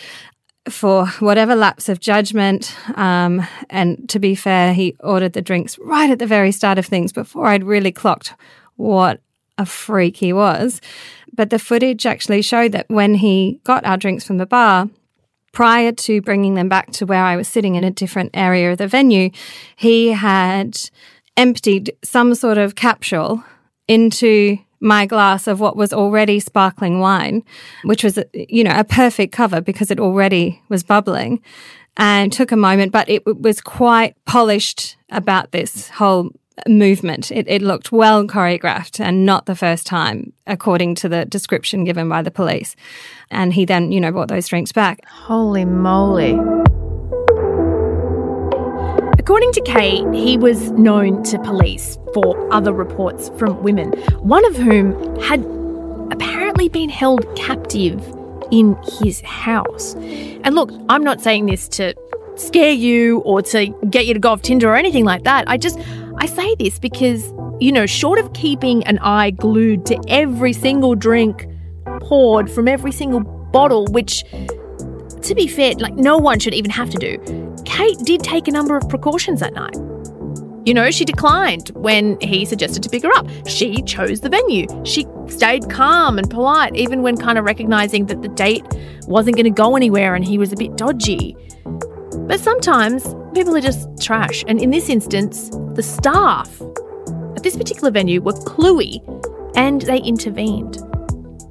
for 0.69 1.07
whatever 1.19 1.55
lapse 1.55 1.89
of 1.89 1.99
judgment. 1.99 2.75
Um, 2.95 3.45
and 3.69 4.07
to 4.09 4.19
be 4.19 4.35
fair, 4.35 4.73
he 4.73 4.95
ordered 4.99 5.33
the 5.33 5.41
drinks 5.41 5.77
right 5.79 6.09
at 6.09 6.19
the 6.19 6.27
very 6.27 6.51
start 6.51 6.77
of 6.77 6.85
things 6.85 7.11
before 7.11 7.47
I'd 7.47 7.63
really 7.63 7.91
clocked 7.91 8.33
what 8.75 9.21
a 9.57 9.65
freak 9.65 10.17
he 10.17 10.33
was. 10.33 10.81
But 11.33 11.49
the 11.49 11.59
footage 11.59 12.05
actually 12.05 12.41
showed 12.41 12.71
that 12.71 12.89
when 12.89 13.15
he 13.15 13.59
got 13.63 13.85
our 13.85 13.97
drinks 13.97 14.23
from 14.23 14.37
the 14.37 14.45
bar, 14.45 14.89
prior 15.51 15.91
to 15.91 16.21
bringing 16.21 16.53
them 16.53 16.69
back 16.69 16.91
to 16.91 17.05
where 17.05 17.23
I 17.23 17.35
was 17.35 17.47
sitting 17.47 17.75
in 17.75 17.83
a 17.83 17.91
different 17.91 18.31
area 18.33 18.71
of 18.71 18.77
the 18.77 18.87
venue, 18.87 19.31
he 19.75 20.11
had 20.11 20.77
emptied 21.37 21.95
some 22.03 22.35
sort 22.35 22.57
of 22.57 22.75
capsule 22.75 23.43
into 23.87 24.57
my 24.79 25.05
glass 25.05 25.47
of 25.47 25.59
what 25.59 25.75
was 25.75 25.93
already 25.93 26.39
sparkling 26.39 26.99
wine, 26.99 27.43
which 27.83 28.03
was, 28.03 28.19
you 28.33 28.63
know, 28.63 28.77
a 28.77 28.83
perfect 28.83 29.33
cover 29.33 29.61
because 29.61 29.89
it 29.89 29.99
already 29.99 30.61
was 30.69 30.83
bubbling 30.83 31.41
and 31.95 32.31
took 32.31 32.51
a 32.51 32.57
moment, 32.57 32.91
but 32.91 33.09
it 33.09 33.25
was 33.25 33.59
quite 33.59 34.15
polished 34.25 34.97
about 35.09 35.51
this 35.51 35.89
whole 35.89 36.31
movement. 36.67 37.31
It, 37.31 37.47
it 37.47 37.61
looked 37.61 37.91
well 37.91 38.25
choreographed 38.25 38.99
and 38.99 39.25
not 39.25 39.45
the 39.45 39.55
first 39.55 39.85
time, 39.85 40.33
according 40.45 40.95
to 40.95 41.09
the 41.09 41.25
description 41.25 41.83
given 41.83 42.09
by 42.09 42.21
the 42.21 42.31
police. 42.31 42.75
And 43.29 43.53
he 43.53 43.65
then, 43.65 43.91
you 43.91 43.99
know, 43.99 44.11
brought 44.11 44.29
those 44.29 44.47
drinks 44.47 44.71
back. 44.71 45.05
Holy 45.05 45.65
moly. 45.65 46.39
According 49.27 49.51
to 49.51 49.61
Kate, 49.63 50.05
he 50.13 50.37
was 50.37 50.71
known 50.71 51.21
to 51.23 51.37
police 51.39 51.97
for 52.13 52.49
other 52.53 52.71
reports 52.71 53.29
from 53.37 53.61
women, 53.61 53.91
one 54.21 54.45
of 54.45 54.55
whom 54.55 55.19
had 55.19 55.41
apparently 56.13 56.69
been 56.69 56.87
held 56.87 57.35
captive 57.35 58.01
in 58.53 58.77
his 59.01 59.19
house. 59.19 59.95
And 60.45 60.55
look, 60.55 60.71
I'm 60.87 61.03
not 61.03 61.19
saying 61.19 61.47
this 61.47 61.67
to 61.67 61.93
scare 62.37 62.71
you 62.71 63.19
or 63.25 63.41
to 63.41 63.67
get 63.89 64.05
you 64.05 64.13
to 64.13 64.19
go 64.21 64.31
off 64.31 64.43
Tinder 64.43 64.69
or 64.69 64.77
anything 64.77 65.03
like 65.03 65.25
that. 65.25 65.43
I 65.49 65.57
just 65.57 65.77
I 66.15 66.25
say 66.25 66.55
this 66.55 66.79
because, 66.79 67.29
you 67.59 67.73
know, 67.73 67.85
short 67.85 68.19
of 68.19 68.31
keeping 68.31 68.81
an 68.85 68.97
eye 68.99 69.31
glued 69.31 69.85
to 69.87 70.01
every 70.07 70.53
single 70.53 70.95
drink 70.95 71.45
poured 71.99 72.49
from 72.49 72.69
every 72.69 72.93
single 72.93 73.19
bottle, 73.19 73.87
which, 73.87 74.23
to 75.27 75.35
be 75.35 75.47
fair, 75.47 75.73
like 75.75 75.93
no 75.95 76.17
one 76.17 76.39
should 76.39 76.53
even 76.53 76.71
have 76.71 76.89
to 76.89 76.97
do, 76.97 77.53
Kate 77.65 77.97
did 78.03 78.23
take 78.23 78.47
a 78.47 78.51
number 78.51 78.77
of 78.77 78.87
precautions 78.89 79.41
that 79.41 79.53
night. 79.53 79.75
You 80.65 80.73
know, 80.73 80.89
she 80.89 81.05
declined 81.05 81.69
when 81.75 82.19
he 82.19 82.45
suggested 82.45 82.83
to 82.83 82.89
pick 82.89 83.03
her 83.03 83.11
up. 83.15 83.27
She 83.45 83.81
chose 83.83 84.21
the 84.21 84.29
venue. 84.29 84.67
She 84.85 85.05
stayed 85.27 85.69
calm 85.69 86.17
and 86.17 86.29
polite, 86.29 86.75
even 86.75 87.03
when 87.03 87.17
kind 87.17 87.37
of 87.37 87.45
recognizing 87.45 88.05
that 88.07 88.21
the 88.21 88.27
date 88.29 88.65
wasn't 89.07 89.35
going 89.35 89.45
to 89.45 89.49
go 89.49 89.75
anywhere 89.75 90.15
and 90.15 90.25
he 90.25 90.37
was 90.37 90.51
a 90.51 90.57
bit 90.57 90.75
dodgy. 90.75 91.35
But 92.19 92.39
sometimes 92.39 93.15
people 93.33 93.55
are 93.55 93.61
just 93.61 93.87
trash. 94.01 94.43
And 94.47 94.61
in 94.61 94.71
this 94.71 94.89
instance, 94.89 95.49
the 95.73 95.83
staff 95.83 96.61
at 97.35 97.43
this 97.43 97.55
particular 97.55 97.91
venue 97.91 98.21
were 98.21 98.33
cluey 98.33 99.01
and 99.55 99.81
they 99.83 99.99
intervened. 99.99 100.77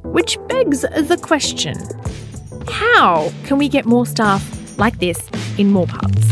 Which 0.03 0.39
begs 0.49 0.83
the 0.83 1.19
question 1.21 1.77
how 2.71 3.33
can 3.45 3.59
we 3.59 3.69
get 3.69 3.87
more 3.87 4.07
staff 4.07 4.79
like 4.79 4.99
this 4.99 5.19
in 5.59 5.71
more 5.71 5.87
pubs? 5.87 6.27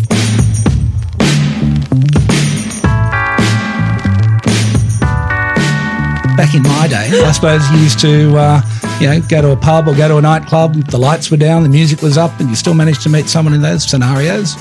Back 6.36 6.54
in 6.54 6.62
my 6.62 6.88
day, 6.88 7.22
I 7.22 7.32
suppose 7.32 7.70
you 7.70 7.78
used 7.78 8.00
to, 8.00 8.36
uh, 8.36 8.60
you 9.00 9.06
know, 9.06 9.20
go 9.28 9.40
to 9.40 9.52
a 9.52 9.56
pub 9.56 9.86
or 9.86 9.94
go 9.94 10.08
to 10.08 10.16
a 10.16 10.20
nightclub, 10.20 10.74
the 10.90 10.98
lights 10.98 11.30
were 11.30 11.36
down, 11.36 11.62
the 11.62 11.68
music 11.68 12.02
was 12.02 12.18
up, 12.18 12.38
and 12.40 12.48
you 12.48 12.56
still 12.56 12.74
managed 12.74 13.02
to 13.02 13.08
meet 13.08 13.28
someone 13.28 13.54
in 13.54 13.62
those 13.62 13.88
scenarios. 13.88 14.56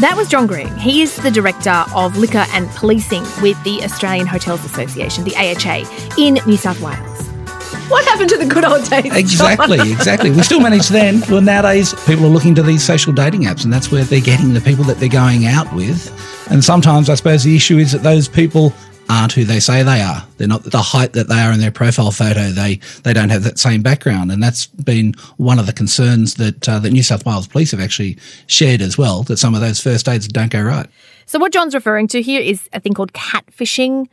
That 0.00 0.14
was 0.16 0.28
John 0.28 0.46
Green. 0.46 0.76
He 0.76 1.02
is 1.02 1.16
the 1.16 1.30
Director 1.30 1.84
of 1.94 2.18
Liquor 2.18 2.44
and 2.52 2.68
Policing 2.70 3.22
with 3.40 3.62
the 3.64 3.82
Australian 3.84 4.26
Hotels 4.26 4.64
Association, 4.64 5.24
the 5.24 5.34
AHA, 5.36 6.14
in 6.18 6.38
New 6.46 6.56
South 6.56 6.80
Wales. 6.80 7.05
What 7.88 8.04
happened 8.04 8.30
to 8.30 8.38
the 8.38 8.46
good 8.46 8.64
old 8.64 8.88
days? 8.90 9.14
Exactly, 9.14 9.78
exactly. 9.92 10.30
We 10.30 10.42
still 10.42 10.60
manage 10.60 10.88
then. 10.88 11.22
Well, 11.30 11.40
nowadays 11.40 11.94
people 12.04 12.24
are 12.26 12.30
looking 12.30 12.54
to 12.56 12.62
these 12.62 12.82
social 12.82 13.12
dating 13.12 13.42
apps, 13.42 13.62
and 13.62 13.72
that's 13.72 13.92
where 13.92 14.02
they're 14.02 14.20
getting 14.20 14.54
the 14.54 14.60
people 14.60 14.82
that 14.84 14.98
they're 14.98 15.08
going 15.08 15.46
out 15.46 15.72
with. 15.72 16.10
And 16.50 16.64
sometimes 16.64 17.08
I 17.08 17.14
suppose 17.14 17.44
the 17.44 17.54
issue 17.54 17.78
is 17.78 17.92
that 17.92 18.02
those 18.02 18.26
people 18.26 18.72
aren't 19.08 19.32
who 19.32 19.44
they 19.44 19.60
say 19.60 19.84
they 19.84 20.00
are. 20.00 20.26
They're 20.36 20.48
not 20.48 20.64
the 20.64 20.82
height 20.82 21.12
that 21.12 21.28
they 21.28 21.38
are 21.38 21.52
in 21.52 21.60
their 21.60 21.70
profile 21.70 22.10
photo. 22.10 22.50
They 22.50 22.80
they 23.04 23.12
don't 23.12 23.30
have 23.30 23.44
that 23.44 23.58
same 23.58 23.82
background, 23.82 24.32
and 24.32 24.42
that's 24.42 24.66
been 24.66 25.14
one 25.36 25.60
of 25.60 25.66
the 25.66 25.72
concerns 25.72 26.34
that 26.34 26.68
uh, 26.68 26.80
that 26.80 26.90
New 26.90 27.04
South 27.04 27.24
Wales 27.24 27.46
Police 27.46 27.70
have 27.70 27.80
actually 27.80 28.18
shared 28.48 28.80
as 28.80 28.98
well. 28.98 29.22
That 29.22 29.36
some 29.36 29.54
of 29.54 29.60
those 29.60 29.80
first 29.80 30.06
dates 30.06 30.26
don't 30.26 30.50
go 30.50 30.60
right. 30.62 30.88
So 31.26 31.38
what 31.38 31.52
John's 31.52 31.74
referring 31.74 32.08
to 32.08 32.22
here 32.22 32.40
is 32.40 32.68
a 32.72 32.80
thing 32.80 32.94
called 32.94 33.12
catfishing. 33.12 34.08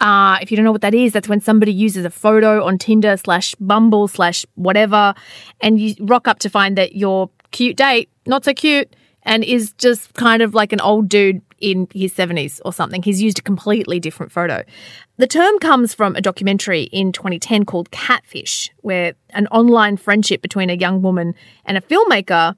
Uh, 0.00 0.38
if 0.40 0.50
you 0.50 0.56
don't 0.56 0.64
know 0.64 0.72
what 0.72 0.82
that 0.82 0.94
is, 0.94 1.12
that's 1.12 1.28
when 1.28 1.40
somebody 1.40 1.72
uses 1.72 2.04
a 2.04 2.10
photo 2.10 2.64
on 2.64 2.78
Tinder 2.78 3.16
slash 3.16 3.54
Bumble 3.56 4.06
slash 4.08 4.46
whatever, 4.54 5.14
and 5.60 5.80
you 5.80 5.94
rock 6.00 6.28
up 6.28 6.38
to 6.40 6.50
find 6.50 6.76
that 6.78 6.94
your 6.94 7.30
cute 7.50 7.76
date 7.76 8.08
not 8.26 8.44
so 8.44 8.52
cute 8.52 8.94
and 9.22 9.42
is 9.42 9.72
just 9.72 10.14
kind 10.14 10.42
of 10.42 10.54
like 10.54 10.72
an 10.72 10.80
old 10.80 11.08
dude 11.08 11.42
in 11.60 11.88
his 11.92 12.14
70s 12.14 12.60
or 12.64 12.72
something. 12.72 13.02
He's 13.02 13.20
used 13.20 13.40
a 13.40 13.42
completely 13.42 13.98
different 13.98 14.30
photo. 14.30 14.62
The 15.16 15.26
term 15.26 15.58
comes 15.58 15.92
from 15.92 16.14
a 16.14 16.20
documentary 16.20 16.82
in 16.84 17.12
2010 17.12 17.64
called 17.64 17.90
Catfish, 17.90 18.70
where 18.82 19.14
an 19.30 19.48
online 19.48 19.96
friendship 19.96 20.40
between 20.40 20.70
a 20.70 20.74
young 20.74 21.02
woman 21.02 21.34
and 21.64 21.76
a 21.76 21.80
filmmaker, 21.80 22.54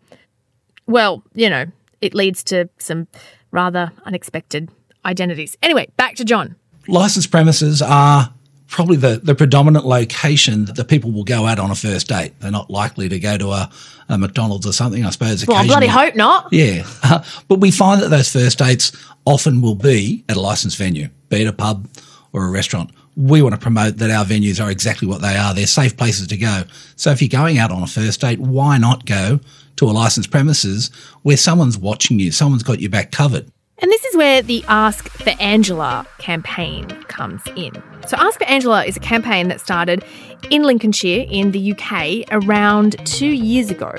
well, 0.86 1.22
you 1.34 1.48
know, 1.48 1.64
it 2.00 2.14
leads 2.14 2.44
to 2.44 2.68
some 2.78 3.08
rather 3.50 3.92
unexpected 4.04 4.70
identities. 5.04 5.56
Anyway, 5.62 5.88
back 5.96 6.14
to 6.16 6.24
John. 6.24 6.56
Licensed 6.90 7.30
premises 7.30 7.82
are 7.82 8.32
probably 8.70 8.96
the, 8.96 9.20
the 9.22 9.34
predominant 9.34 9.84
location 9.84 10.64
that 10.66 10.76
the 10.76 10.84
people 10.84 11.10
will 11.10 11.24
go 11.24 11.44
out 11.44 11.58
on 11.58 11.70
a 11.70 11.74
first 11.74 12.08
date. 12.08 12.38
They're 12.40 12.52
not 12.52 12.70
likely 12.70 13.08
to 13.08 13.18
go 13.18 13.36
to 13.36 13.50
a, 13.50 13.70
a 14.08 14.16
McDonald's 14.16 14.66
or 14.66 14.72
something, 14.72 15.04
I 15.04 15.10
suppose. 15.10 15.46
Well, 15.46 15.56
I 15.56 15.66
bloody 15.66 15.88
hope 15.88 16.14
not. 16.14 16.52
Yeah. 16.52 16.88
but 17.48 17.58
we 17.58 17.72
find 17.72 18.00
that 18.00 18.08
those 18.08 18.32
first 18.32 18.58
dates 18.58 18.92
often 19.24 19.60
will 19.60 19.74
be 19.74 20.24
at 20.28 20.36
a 20.36 20.40
licensed 20.40 20.78
venue, 20.78 21.08
be 21.28 21.42
it 21.42 21.48
a 21.48 21.52
pub 21.52 21.88
or 22.32 22.46
a 22.46 22.50
restaurant. 22.50 22.90
We 23.16 23.42
want 23.42 23.54
to 23.54 23.60
promote 23.60 23.96
that 23.96 24.10
our 24.10 24.24
venues 24.24 24.64
are 24.64 24.70
exactly 24.70 25.08
what 25.08 25.20
they 25.20 25.36
are. 25.36 25.52
They're 25.52 25.66
safe 25.66 25.96
places 25.96 26.28
to 26.28 26.36
go. 26.36 26.62
So 26.94 27.10
if 27.10 27.20
you're 27.20 27.28
going 27.28 27.58
out 27.58 27.72
on 27.72 27.82
a 27.82 27.88
first 27.88 28.20
date, 28.20 28.38
why 28.38 28.78
not 28.78 29.04
go 29.04 29.40
to 29.76 29.84
a 29.84 29.90
licensed 29.90 30.30
premises 30.30 30.90
where 31.22 31.36
someone's 31.36 31.76
watching 31.76 32.20
you, 32.20 32.30
someone's 32.30 32.62
got 32.62 32.80
your 32.80 32.90
back 32.90 33.10
covered? 33.10 33.50
And 33.82 33.90
this 33.90 34.04
is 34.04 34.16
where 34.16 34.42
the 34.42 34.62
Ask 34.68 35.08
for 35.08 35.30
Angela 35.40 36.06
campaign 36.18 36.88
comes 37.04 37.42
in. 37.56 37.72
So, 38.06 38.16
Ask 38.18 38.38
for 38.38 38.44
Angela 38.44 38.84
is 38.84 38.96
a 38.96 39.00
campaign 39.00 39.48
that 39.48 39.60
started 39.60 40.04
in 40.50 40.62
Lincolnshire 40.64 41.26
in 41.30 41.52
the 41.52 41.72
UK 41.72 42.24
around 42.30 42.96
two 43.06 43.26
years 43.28 43.70
ago. 43.70 43.94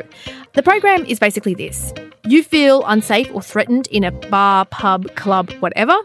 The 0.53 0.63
program 0.63 1.05
is 1.05 1.19
basically 1.19 1.55
this 1.55 1.93
you 2.25 2.43
feel 2.43 2.83
unsafe 2.85 3.33
or 3.33 3.41
threatened 3.41 3.87
in 3.87 4.03
a 4.03 4.11
bar, 4.11 4.65
pub, 4.65 5.15
club, 5.15 5.51
whatever. 5.59 5.97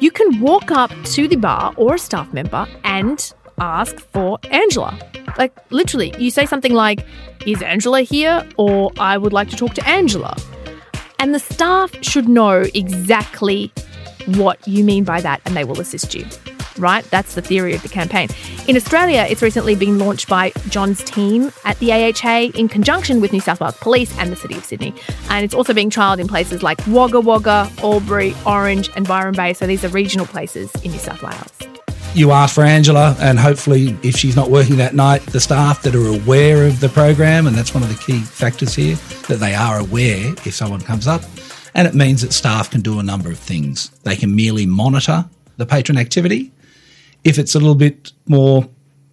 You 0.00 0.10
can 0.10 0.40
walk 0.40 0.70
up 0.70 0.90
to 1.04 1.28
the 1.28 1.36
bar 1.36 1.72
or 1.76 1.94
a 1.94 1.98
staff 1.98 2.32
member 2.32 2.66
and 2.84 3.32
ask 3.58 3.98
for 3.98 4.38
Angela. 4.50 4.98
Like, 5.38 5.52
literally, 5.70 6.12
you 6.18 6.30
say 6.30 6.46
something 6.46 6.74
like, 6.74 7.06
Is 7.46 7.62
Angela 7.62 8.02
here? 8.02 8.46
or 8.56 8.92
I 8.98 9.16
would 9.16 9.32
like 9.32 9.48
to 9.50 9.56
talk 9.56 9.74
to 9.74 9.88
Angela. 9.88 10.36
And 11.18 11.34
the 11.34 11.38
staff 11.38 11.92
should 12.04 12.28
know 12.28 12.64
exactly 12.74 13.72
what 14.26 14.66
you 14.66 14.84
mean 14.84 15.04
by 15.04 15.20
that 15.20 15.40
and 15.44 15.56
they 15.56 15.64
will 15.64 15.80
assist 15.80 16.14
you. 16.14 16.26
Right? 16.78 17.04
That's 17.04 17.34
the 17.34 17.40
theory 17.40 17.74
of 17.74 17.82
the 17.82 17.88
campaign. 17.88 18.28
In 18.68 18.76
Australia, 18.76 19.26
it's 19.28 19.40
recently 19.40 19.74
been 19.74 19.98
launched 19.98 20.28
by 20.28 20.50
John's 20.68 21.02
team 21.04 21.50
at 21.64 21.78
the 21.78 21.90
AHA 21.92 22.50
in 22.54 22.68
conjunction 22.68 23.22
with 23.22 23.32
New 23.32 23.40
South 23.40 23.60
Wales 23.60 23.78
Police 23.78 24.16
and 24.18 24.30
the 24.30 24.36
City 24.36 24.56
of 24.56 24.64
Sydney. 24.64 24.92
And 25.30 25.42
it's 25.42 25.54
also 25.54 25.72
being 25.72 25.88
trialled 25.88 26.18
in 26.18 26.28
places 26.28 26.62
like 26.62 26.78
Wagga 26.86 27.20
Wagga, 27.20 27.70
Albury, 27.78 28.34
Orange, 28.44 28.90
and 28.94 29.08
Byron 29.08 29.34
Bay. 29.34 29.54
So 29.54 29.66
these 29.66 29.84
are 29.84 29.88
regional 29.88 30.26
places 30.26 30.70
in 30.82 30.90
New 30.90 30.98
South 30.98 31.22
Wales 31.22 31.55
you 32.16 32.32
ask 32.32 32.54
for 32.54 32.64
Angela, 32.64 33.14
and 33.20 33.38
hopefully, 33.38 33.96
if 34.02 34.16
she's 34.16 34.34
not 34.34 34.50
working 34.50 34.76
that 34.76 34.94
night, 34.94 35.20
the 35.26 35.40
staff 35.40 35.82
that 35.82 35.94
are 35.94 36.06
aware 36.06 36.66
of 36.66 36.80
the 36.80 36.88
program, 36.88 37.46
and 37.46 37.54
that's 37.54 37.74
one 37.74 37.82
of 37.82 37.88
the 37.90 38.02
key 38.02 38.20
factors 38.20 38.74
here, 38.74 38.96
that 39.28 39.36
they 39.36 39.54
are 39.54 39.78
aware 39.78 40.32
if 40.46 40.54
someone 40.54 40.80
comes 40.80 41.06
up. 41.06 41.22
And 41.74 41.86
it 41.86 41.94
means 41.94 42.22
that 42.22 42.32
staff 42.32 42.70
can 42.70 42.80
do 42.80 42.98
a 42.98 43.02
number 43.02 43.30
of 43.30 43.38
things. 43.38 43.90
They 44.04 44.16
can 44.16 44.34
merely 44.34 44.64
monitor 44.64 45.26
the 45.58 45.66
patron 45.66 45.98
activity. 45.98 46.52
If 47.22 47.38
it's 47.38 47.54
a 47.54 47.58
little 47.58 47.74
bit 47.74 48.12
more 48.26 48.66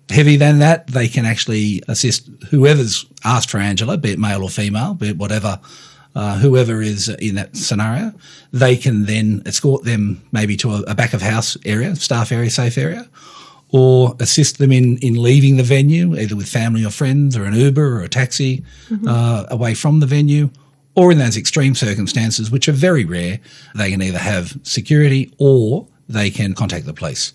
heavy 0.09 0.37
than 0.37 0.59
that, 0.59 0.87
they 0.87 1.09
can 1.09 1.25
actually 1.25 1.83
assist 1.89 2.29
whoever's 2.49 3.05
asked 3.25 3.49
for 3.49 3.57
Angela, 3.57 3.97
be 3.97 4.11
it 4.11 4.19
male 4.19 4.43
or 4.43 4.49
female, 4.49 4.93
be 4.93 5.09
it 5.09 5.17
whatever 5.17 5.59
uh, 6.15 6.37
whoever 6.37 6.81
is 6.81 7.09
in 7.09 7.35
that 7.35 7.55
scenario, 7.55 8.13
they 8.51 8.75
can 8.75 9.05
then 9.05 9.41
escort 9.45 9.83
them 9.83 10.21
maybe 10.31 10.55
to 10.57 10.71
a, 10.71 10.81
a 10.87 10.95
back 10.95 11.13
of 11.13 11.21
house 11.21 11.57
area, 11.65 11.95
staff 11.95 12.31
area, 12.31 12.49
safe 12.49 12.77
area, 12.77 13.07
or 13.71 14.15
assist 14.19 14.59
them 14.59 14.71
in, 14.71 14.97
in 14.99 15.21
leaving 15.21 15.57
the 15.57 15.63
venue, 15.63 16.15
either 16.15 16.35
with 16.35 16.47
family 16.47 16.85
or 16.85 16.91
friends 16.91 17.35
or 17.35 17.45
an 17.45 17.55
Uber 17.55 17.97
or 17.97 18.03
a 18.03 18.07
taxi 18.09 18.63
uh, 19.07 19.45
away 19.49 19.73
from 19.73 19.99
the 19.99 20.05
venue. 20.05 20.49
Or 20.95 21.11
in 21.11 21.17
those 21.17 21.37
extreme 21.37 21.73
circumstances, 21.73 22.51
which 22.51 22.69
are 22.69 22.73
very 22.73 23.03
rare, 23.03 23.39
they 23.73 23.89
can 23.89 23.99
either 24.03 24.19
have 24.19 24.55
security 24.61 25.33
or 25.39 25.87
they 26.07 26.29
can 26.29 26.53
contact 26.53 26.85
the 26.85 26.93
police. 26.93 27.33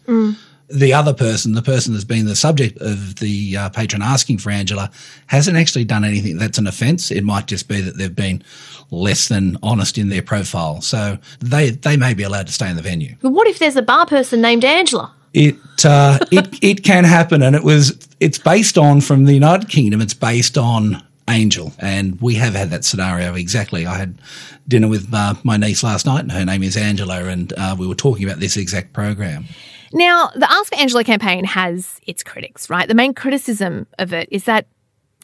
The 0.71 0.93
other 0.93 1.15
person, 1.15 1.53
the 1.53 1.63
person 1.63 1.93
that's 1.95 2.05
been 2.05 2.27
the 2.27 2.37
subject 2.37 2.79
of 2.79 3.17
the 3.17 3.57
uh, 3.57 3.69
patron 3.71 4.03
asking 4.03 4.39
for 4.39 4.51
Angela, 4.51 4.91
hasn't 5.27 5.57
actually 5.57 5.85
done 5.85 6.05
anything 6.05 6.37
that's 6.37 6.59
an 6.59 6.67
offence. 6.67 7.11
It 7.11 7.25
might 7.25 7.47
just 7.47 7.69
be 7.69 7.81
that 7.81 7.97
they've 7.97 8.15
been 8.15 8.43
less 8.91 9.29
than 9.29 9.57
honest 9.63 9.99
in 9.99 10.09
their 10.09 10.23
profile. 10.23 10.81
So 10.81 11.19
they, 11.41 11.71
they 11.71 11.97
may 11.97 12.15
be 12.15 12.23
allowed 12.23 12.47
to 12.49 12.53
stay 12.53 12.69
in 12.69 12.77
the 12.77 12.83
venue. 12.83 13.17
But 13.23 13.31
what 13.31 13.47
if 13.47 13.59
there's 13.59 13.77
a 13.77 13.83
bar 13.83 14.07
person 14.07 14.41
named 14.41 14.65
Angela? 14.65 15.15
It 15.35 15.57
uh, 15.85 16.19
it 16.31 16.59
it 16.63 16.85
can 16.85 17.05
happen, 17.05 17.43
and 17.43 17.55
it 17.55 17.63
was 17.63 18.09
it's 18.21 18.39
based 18.39 18.79
on 18.79 19.01
from 19.01 19.25
the 19.25 19.35
United 19.35 19.69
Kingdom. 19.69 20.01
It's 20.01 20.15
based 20.15 20.57
on 20.57 21.03
Angel, 21.29 21.73
and 21.79 22.21
we 22.21 22.35
have 22.37 22.55
had 22.55 22.71
that 22.71 22.85
scenario 22.85 23.35
exactly. 23.35 23.87
I 23.87 23.97
had 23.97 24.19
dinner 24.67 24.89
with 24.89 25.13
uh, 25.13 25.35
my 25.45 25.57
niece 25.57 25.83
last 25.83 26.07
night, 26.07 26.21
and 26.21 26.33
her 26.33 26.45
name 26.45 26.63
is 26.63 26.77
Angela, 26.77 27.25
and 27.25 27.53
uh, 27.57 27.77
we 27.79 27.87
were 27.87 27.95
talking 27.95 28.25
about 28.25 28.41
this 28.41 28.57
exact 28.57 28.93
program. 28.93 29.45
Now, 29.93 30.31
the 30.35 30.51
Ask 30.51 30.73
for 30.73 30.79
Angela 30.79 31.05
campaign 31.05 31.45
has 31.45 32.01
its 32.07 32.23
critics, 32.23 32.69
right? 32.69 32.87
The 32.87 32.95
main 32.95 33.15
criticism 33.15 33.87
of 33.99 34.13
it 34.13 34.29
is 34.31 34.45
that 34.45 34.67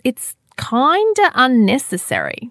it's 0.05 0.35
kind 0.57 1.19
of 1.19 1.33
unnecessary. 1.35 2.51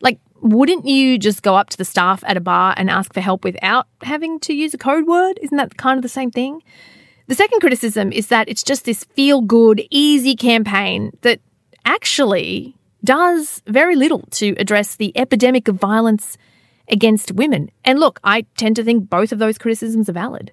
Like, 0.00 0.18
wouldn't 0.40 0.86
you 0.86 1.18
just 1.18 1.42
go 1.42 1.56
up 1.56 1.70
to 1.70 1.78
the 1.78 1.84
staff 1.84 2.22
at 2.26 2.36
a 2.36 2.40
bar 2.40 2.74
and 2.76 2.90
ask 2.90 3.12
for 3.14 3.20
help 3.20 3.44
without 3.44 3.86
having 4.02 4.40
to 4.40 4.54
use 4.54 4.74
a 4.74 4.78
code 4.78 5.06
word? 5.06 5.38
Isn't 5.42 5.56
that 5.56 5.76
kind 5.76 5.98
of 5.98 6.02
the 6.02 6.08
same 6.08 6.30
thing? 6.30 6.62
The 7.26 7.34
second 7.34 7.60
criticism 7.60 8.12
is 8.12 8.26
that 8.28 8.48
it's 8.48 8.62
just 8.62 8.84
this 8.84 9.04
feel 9.04 9.40
good, 9.40 9.82
easy 9.90 10.36
campaign 10.36 11.12
that 11.22 11.40
actually 11.84 12.76
does 13.02 13.62
very 13.66 13.96
little 13.96 14.22
to 14.30 14.54
address 14.58 14.96
the 14.96 15.16
epidemic 15.16 15.68
of 15.68 15.76
violence 15.76 16.36
against 16.88 17.32
women. 17.32 17.70
And 17.84 17.98
look, 17.98 18.20
I 18.24 18.46
tend 18.56 18.76
to 18.76 18.84
think 18.84 19.08
both 19.08 19.32
of 19.32 19.38
those 19.38 19.58
criticisms 19.58 20.08
are 20.08 20.12
valid. 20.12 20.52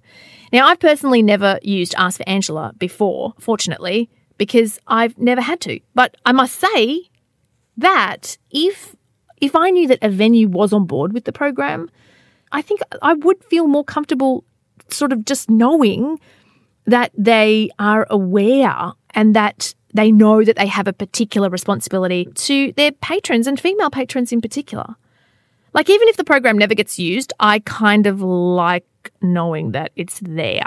Now, 0.51 0.67
I've 0.67 0.79
personally 0.79 1.21
never 1.21 1.59
used 1.61 1.95
Ask 1.97 2.17
for 2.17 2.27
Angela 2.27 2.73
before, 2.77 3.33
fortunately, 3.39 4.09
because 4.37 4.79
I've 4.87 5.17
never 5.17 5.41
had 5.41 5.61
to. 5.61 5.79
But 5.95 6.17
I 6.25 6.31
must 6.31 6.59
say 6.59 7.09
that 7.77 8.37
if 8.51 8.95
if 9.39 9.55
I 9.55 9.71
knew 9.71 9.87
that 9.87 9.99
a 10.03 10.09
venue 10.09 10.47
was 10.47 10.71
on 10.71 10.85
board 10.85 11.13
with 11.13 11.25
the 11.25 11.31
program, 11.31 11.89
I 12.51 12.61
think 12.61 12.81
I 13.01 13.13
would 13.13 13.43
feel 13.45 13.67
more 13.67 13.83
comfortable 13.83 14.43
sort 14.89 15.11
of 15.11 15.25
just 15.25 15.49
knowing 15.49 16.19
that 16.85 17.11
they 17.17 17.69
are 17.79 18.05
aware 18.09 18.91
and 19.11 19.35
that 19.35 19.73
they 19.93 20.11
know 20.11 20.43
that 20.43 20.57
they 20.57 20.67
have 20.67 20.87
a 20.87 20.93
particular 20.93 21.49
responsibility 21.49 22.27
to 22.35 22.71
their 22.73 22.91
patrons 22.91 23.47
and 23.47 23.59
female 23.59 23.89
patrons 23.89 24.31
in 24.31 24.41
particular. 24.41 24.95
Like, 25.73 25.89
even 25.89 26.07
if 26.07 26.17
the 26.17 26.23
program 26.23 26.57
never 26.57 26.75
gets 26.75 26.99
used, 26.99 27.33
I 27.39 27.59
kind 27.59 28.07
of 28.07 28.21
like 28.21 28.85
knowing 29.21 29.71
that 29.71 29.91
it's 29.95 30.19
there. 30.19 30.65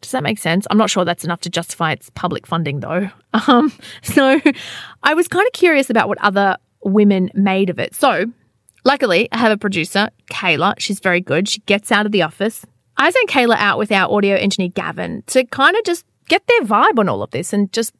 Does 0.00 0.10
that 0.10 0.24
make 0.24 0.38
sense? 0.38 0.66
I'm 0.68 0.78
not 0.78 0.90
sure 0.90 1.04
that's 1.04 1.24
enough 1.24 1.40
to 1.42 1.50
justify 1.50 1.92
its 1.92 2.10
public 2.10 2.46
funding, 2.46 2.80
though. 2.80 3.08
Um, 3.48 3.72
so 4.02 4.42
I 5.02 5.14
was 5.14 5.26
kind 5.26 5.46
of 5.46 5.54
curious 5.54 5.88
about 5.88 6.06
what 6.06 6.18
other 6.18 6.58
women 6.84 7.30
made 7.32 7.70
of 7.70 7.78
it. 7.78 7.94
So, 7.94 8.26
luckily, 8.84 9.26
I 9.32 9.38
have 9.38 9.52
a 9.52 9.56
producer, 9.56 10.10
Kayla. 10.30 10.74
She's 10.78 11.00
very 11.00 11.22
good. 11.22 11.48
She 11.48 11.60
gets 11.60 11.90
out 11.90 12.04
of 12.04 12.12
the 12.12 12.20
office. 12.20 12.66
I 12.98 13.10
sent 13.10 13.30
Kayla 13.30 13.56
out 13.56 13.78
with 13.78 13.90
our 13.90 14.12
audio 14.14 14.36
engineer, 14.36 14.68
Gavin, 14.68 15.22
to 15.28 15.44
kind 15.46 15.76
of 15.76 15.84
just 15.84 16.04
get 16.28 16.46
their 16.46 16.60
vibe 16.60 16.98
on 16.98 17.08
all 17.08 17.22
of 17.22 17.30
this 17.30 17.54
and 17.54 17.72
just 17.72 17.94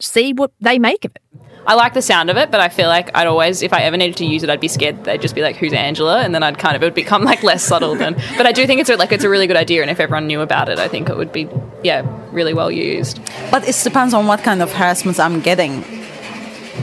see 0.00 0.32
what 0.32 0.52
they 0.60 0.78
make 0.78 1.04
of 1.04 1.10
it. 1.16 1.22
I 1.66 1.74
like 1.74 1.94
the 1.94 2.02
sound 2.02 2.30
of 2.30 2.36
it, 2.36 2.50
but 2.50 2.60
I 2.60 2.68
feel 2.68 2.88
like 2.88 3.10
I'd 3.14 3.26
always, 3.26 3.62
if 3.62 3.72
I 3.72 3.82
ever 3.82 3.96
needed 3.96 4.16
to 4.18 4.24
use 4.24 4.44
it, 4.44 4.50
I'd 4.50 4.60
be 4.60 4.68
scared 4.68 5.04
they'd 5.04 5.20
just 5.20 5.34
be 5.34 5.42
like, 5.42 5.56
"Who's 5.56 5.72
Angela?" 5.72 6.20
and 6.20 6.32
then 6.34 6.42
I'd 6.42 6.58
kind 6.58 6.76
of 6.76 6.82
it 6.82 6.86
would 6.86 6.94
become 6.94 7.24
like 7.24 7.42
less 7.42 7.62
subtle 7.64 7.96
than. 7.96 8.14
But 8.36 8.46
I 8.46 8.52
do 8.52 8.66
think 8.66 8.80
it's 8.80 8.90
a, 8.90 8.96
like 8.96 9.10
it's 9.10 9.24
a 9.24 9.28
really 9.28 9.46
good 9.46 9.56
idea, 9.56 9.82
and 9.82 9.90
if 9.90 9.98
everyone 9.98 10.26
knew 10.28 10.40
about 10.40 10.68
it, 10.68 10.78
I 10.78 10.86
think 10.86 11.08
it 11.08 11.16
would 11.16 11.32
be 11.32 11.48
yeah 11.82 12.06
really 12.30 12.54
well 12.54 12.70
used. 12.70 13.20
But 13.50 13.68
it 13.68 13.76
depends 13.82 14.14
on 14.14 14.26
what 14.26 14.40
kind 14.44 14.62
of 14.62 14.72
harassment 14.72 15.18
I'm 15.18 15.40
getting. 15.40 15.80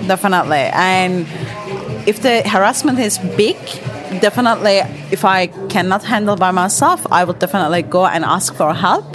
Definitely. 0.07 0.69
And 0.73 1.27
if 2.05 2.21
the 2.21 2.41
harassment 2.47 2.99
is 2.99 3.19
big, 3.37 3.57
definitely 4.19 4.79
if 5.11 5.23
I 5.23 5.47
cannot 5.69 6.03
handle 6.03 6.35
by 6.35 6.51
myself, 6.51 7.05
I 7.09 7.23
would 7.23 7.39
definitely 7.39 7.83
go 7.83 8.05
and 8.05 8.25
ask 8.25 8.53
for 8.53 8.73
help. 8.73 9.05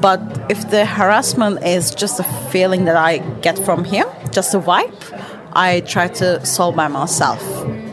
But 0.00 0.20
if 0.48 0.70
the 0.70 0.84
harassment 0.84 1.64
is 1.64 1.94
just 1.94 2.18
a 2.18 2.24
feeling 2.50 2.86
that 2.86 2.96
I 2.96 3.18
get 3.42 3.58
from 3.58 3.84
him, 3.84 4.07
just 4.32 4.54
a 4.54 4.58
wipe. 4.58 5.04
I 5.52 5.80
try 5.80 6.08
to 6.08 6.44
solve 6.44 6.76
by 6.76 6.88
myself. 6.88 7.42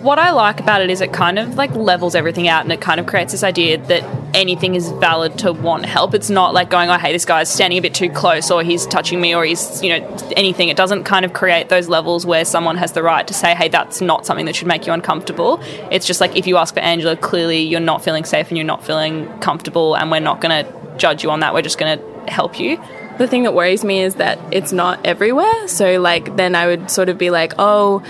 What 0.02 0.20
I 0.20 0.32
like 0.32 0.60
about 0.60 0.82
it 0.82 0.92
is 0.92 1.02
it 1.02 1.12
kind 1.14 1.40
of 1.40 1.56
like 1.56 1.72
levels 1.72 2.14
everything 2.14 2.48
out, 2.48 2.64
and 2.64 2.72
it 2.72 2.80
kind 2.80 3.00
of 3.00 3.08
creates 3.08 3.32
this 3.32 3.44
idea 3.44 3.78
that 3.88 4.04
anything 4.36 4.76
is 4.76 4.92
valid 4.92 5.40
to 5.40 5.52
want 5.52 5.86
help. 5.86 6.14
It's 6.14 6.30
not 6.30 6.54
like 6.54 6.70
going, 6.70 6.90
"Oh, 6.90 6.98
hey, 6.98 7.12
this 7.12 7.26
guy's 7.26 7.50
standing 7.50 7.80
a 7.80 7.82
bit 7.82 7.96
too 7.96 8.10
close," 8.10 8.52
or 8.52 8.62
he's 8.62 8.86
touching 8.86 9.20
me, 9.20 9.34
or 9.34 9.44
he's 9.46 9.82
you 9.82 9.90
know 9.90 10.18
anything. 10.36 10.70
It 10.70 10.78
doesn't 10.78 11.06
kind 11.06 11.26
of 11.26 11.34
create 11.34 11.70
those 11.70 11.90
levels 11.90 12.24
where 12.24 12.46
someone 12.46 12.78
has 12.78 12.92
the 12.92 13.02
right 13.02 13.26
to 13.26 13.34
say, 13.34 13.56
"Hey, 13.56 13.70
that's 13.70 14.00
not 14.00 14.28
something 14.28 14.46
that 14.46 14.56
should 14.56 14.68
make 14.68 14.86
you 14.86 14.94
uncomfortable." 14.94 15.60
It's 15.90 16.06
just 16.06 16.22
like 16.22 16.36
if 16.36 16.46
you 16.46 16.58
ask 16.58 16.74
for 16.76 16.82
Angela, 16.82 17.16
clearly 17.16 17.62
you're 17.62 17.80
not 17.80 18.04
feeling 18.04 18.26
safe 18.26 18.50
and 18.50 18.58
you're 18.58 18.66
not 18.66 18.84
feeling 18.84 19.28
comfortable, 19.40 19.96
and 19.96 20.12
we're 20.12 20.20
not 20.20 20.40
going 20.40 20.66
to 20.66 20.72
judge 20.98 21.24
you 21.24 21.32
on 21.32 21.40
that. 21.40 21.54
We're 21.54 21.64
just 21.64 21.80
going 21.80 21.98
to 21.98 22.32
help 22.32 22.60
you. 22.60 22.80
The 23.18 23.28
thing 23.28 23.44
that 23.44 23.54
worries 23.54 23.84
me 23.84 24.02
is 24.02 24.16
that 24.16 24.40
it's 24.52 24.72
not 24.72 25.06
everywhere. 25.06 25.68
So 25.68 26.00
like 26.00 26.36
then 26.36 26.56
I 26.56 26.68
would 26.68 26.90
sort 26.90 27.10
of 27.10 27.18
be 27.18 27.30
like, 27.30 27.54
oh, 27.60 28.04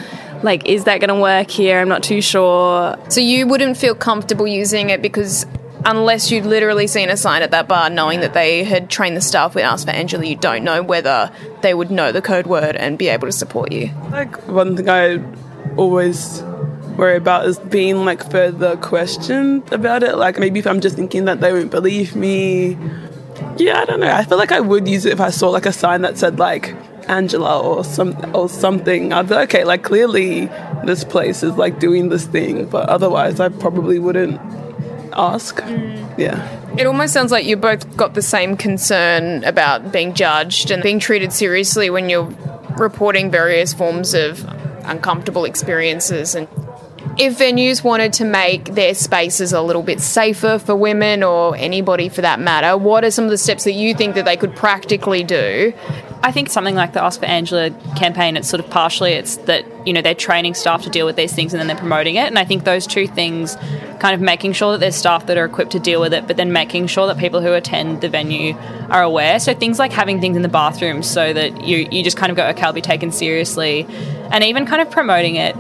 like 0.44 0.66
is 0.68 0.86
that 0.86 1.00
going 1.00 1.10
to 1.10 1.20
work 1.22 1.50
here? 1.50 1.80
I'm 1.80 1.90
not 1.90 2.04
too 2.04 2.22
sure. 2.22 2.98
So 3.10 3.22
you 3.22 3.48
wouldn't 3.48 3.78
feel 3.78 3.96
comfortable 3.96 4.48
using 4.48 4.90
it 4.90 5.02
because 5.02 5.46
unless 5.86 6.32
you'd 6.32 6.46
literally 6.46 6.88
seen 6.88 7.10
a 7.10 7.18
sign 7.18 7.42
at 7.44 7.52
that 7.52 7.68
bar 7.68 7.90
knowing 7.90 8.22
that 8.22 8.34
they 8.34 8.64
had 8.64 8.90
trained 8.90 9.16
the 9.16 9.22
staff 9.22 9.56
with 9.56 9.64
Ask 9.64 9.86
for 9.86 9.92
Angela, 9.92 10.26
you 10.26 10.36
don't 10.36 10.64
know 10.64 10.82
whether 10.82 11.32
they 11.62 11.74
would 11.74 11.92
know 11.92 12.12
the 12.12 12.22
code 12.22 12.48
word 12.48 12.76
and 12.76 12.98
be 12.98 13.08
able 13.08 13.28
to 13.28 13.32
support 13.32 13.72
you. 13.72 13.92
Like 14.12 14.48
one 14.48 14.76
thing 14.76 14.90
I 14.90 15.24
always 15.78 16.42
worry 16.98 17.18
about 17.18 17.46
is 17.46 17.60
being 17.60 18.06
like 18.06 18.30
further 18.32 18.78
questioned 18.78 19.72
about 19.72 20.04
it. 20.04 20.16
Like 20.16 20.40
maybe 20.40 20.60
if 20.60 20.68
I'm 20.68 20.82
just 20.82 20.96
thinking 20.96 21.26
that 21.26 21.42
they 21.42 21.54
won't 21.54 21.72
believe 21.72 22.16
me. 22.16 22.78
Yeah, 23.58 23.80
I 23.80 23.86
don't 23.86 24.00
know. 24.00 24.12
I 24.12 24.24
feel 24.24 24.38
like 24.38 24.52
I 24.52 24.60
would 24.60 24.88
use 24.88 25.06
it 25.06 25.14
if 25.14 25.20
I 25.20 25.30
saw 25.30 25.50
like 25.50 25.66
a 25.66 25.74
sign 25.74 26.02
that 26.02 26.18
said 26.18 26.40
like 26.40 26.76
Angela 27.08 27.62
or 27.62 27.84
some 27.84 28.36
or 28.36 28.50
something. 28.50 29.14
I'd 29.14 29.28
be 29.28 29.36
like, 29.36 29.50
okay, 29.54 29.64
like 29.64 29.84
clearly 29.84 30.46
this 30.86 31.04
place 31.04 31.44
is 31.44 31.56
like 31.56 31.80
doing 31.80 32.10
this 32.10 32.26
thing, 32.26 32.68
but 32.68 32.90
otherwise 32.90 33.40
I 33.40 33.50
probably 33.50 34.00
wouldn't 34.00 34.40
ask. 35.14 35.58
Mm. 35.58 36.18
Yeah. 36.18 36.76
It 36.78 36.86
almost 36.86 37.14
sounds 37.14 37.32
like 37.32 37.46
you 37.46 37.56
both 37.56 37.96
got 37.96 38.14
the 38.14 38.22
same 38.22 38.58
concern 38.58 39.44
about 39.44 39.92
being 39.92 40.14
judged 40.14 40.72
and 40.72 40.84
being 40.84 41.00
treated 41.00 41.32
seriously 41.32 41.90
when 41.90 42.10
you're 42.10 42.30
reporting 42.78 43.32
various 43.32 43.74
forms 43.74 44.14
of 44.14 44.44
uncomfortable 44.84 45.46
experiences 45.46 46.36
and 46.36 46.48
if 47.18 47.38
venues 47.38 47.84
wanted 47.84 48.12
to 48.14 48.26
make 48.26 48.66
their 48.66 48.94
spaces 48.94 49.54
a 49.54 49.62
little 49.62 49.84
bit 49.84 50.02
safer 50.02 50.60
for 50.60 50.76
women 50.76 51.24
or 51.24 51.56
anybody 51.56 52.10
for 52.10 52.22
that 52.22 52.40
matter, 52.40 52.78
what 52.78 53.06
are 53.06 53.12
some 53.12 53.24
of 53.24 53.32
the 53.32 53.38
steps 53.38 53.64
that 53.64 53.74
you 53.74 53.94
think 53.94 54.16
that 54.16 54.26
they 54.26 54.36
could 54.36 54.56
practically 54.56 55.24
do? 55.24 55.74
I 56.24 56.32
think 56.32 56.50
something 56.50 56.76
like 56.76 56.94
the 56.94 57.04
Ask 57.04 57.20
for 57.20 57.28
Angela 57.28 57.70
campaign, 57.96 58.36
it's 58.36 58.50
sort 58.50 58.60
of 58.60 58.70
partially 58.70 59.14
it's 59.14 59.38
that, 59.38 59.64
you 59.88 59.94
know, 59.94 60.02
they're 60.02 60.16
training 60.16 60.56
staff 60.56 60.84
to 60.84 60.90
deal 60.90 61.06
with 61.06 61.16
these 61.16 61.34
things 61.34 61.54
and 61.54 61.60
then 61.60 61.68
they're 61.68 61.78
promoting 61.78 62.16
it. 62.16 62.26
And 62.26 62.40
I 62.40 62.44
think 62.44 62.64
those 62.64 62.88
two 62.88 63.08
things, 63.08 63.56
kind 64.00 64.14
of 64.14 64.20
making 64.20 64.54
sure 64.54 64.74
that 64.74 64.80
there's 64.80 64.96
staff 64.96 65.28
that 65.28 65.38
are 65.38 65.46
equipped 65.46 65.72
to 65.74 65.80
deal 65.80 66.02
with 66.02 66.14
it, 66.14 66.28
but 66.28 66.36
then 66.36 66.52
making 66.52 66.88
sure 66.88 67.08
that 67.08 67.18
people 67.18 67.42
who 67.42 67.54
attend 67.54 68.02
the 68.02 68.10
venue 68.10 68.56
are 68.90 69.04
aware. 69.04 69.40
So 69.40 69.54
things 69.54 69.80
like 69.80 69.94
having 69.94 70.20
things 70.20 70.36
in 70.36 70.42
the 70.42 70.50
bathrooms 70.50 71.08
so 71.08 71.32
that 71.32 71.64
you, 71.64 71.88
you 71.92 72.04
just 72.04 72.18
kind 72.18 72.30
of 72.30 72.36
go, 72.36 72.46
okay, 72.48 72.64
I'll 72.64 72.74
be 72.74 72.82
taken 72.82 73.12
seriously. 73.12 73.86
And 74.32 74.44
even 74.44 74.66
kind 74.66 74.82
of 74.82 74.90
promoting 74.92 75.36
it 75.36 75.56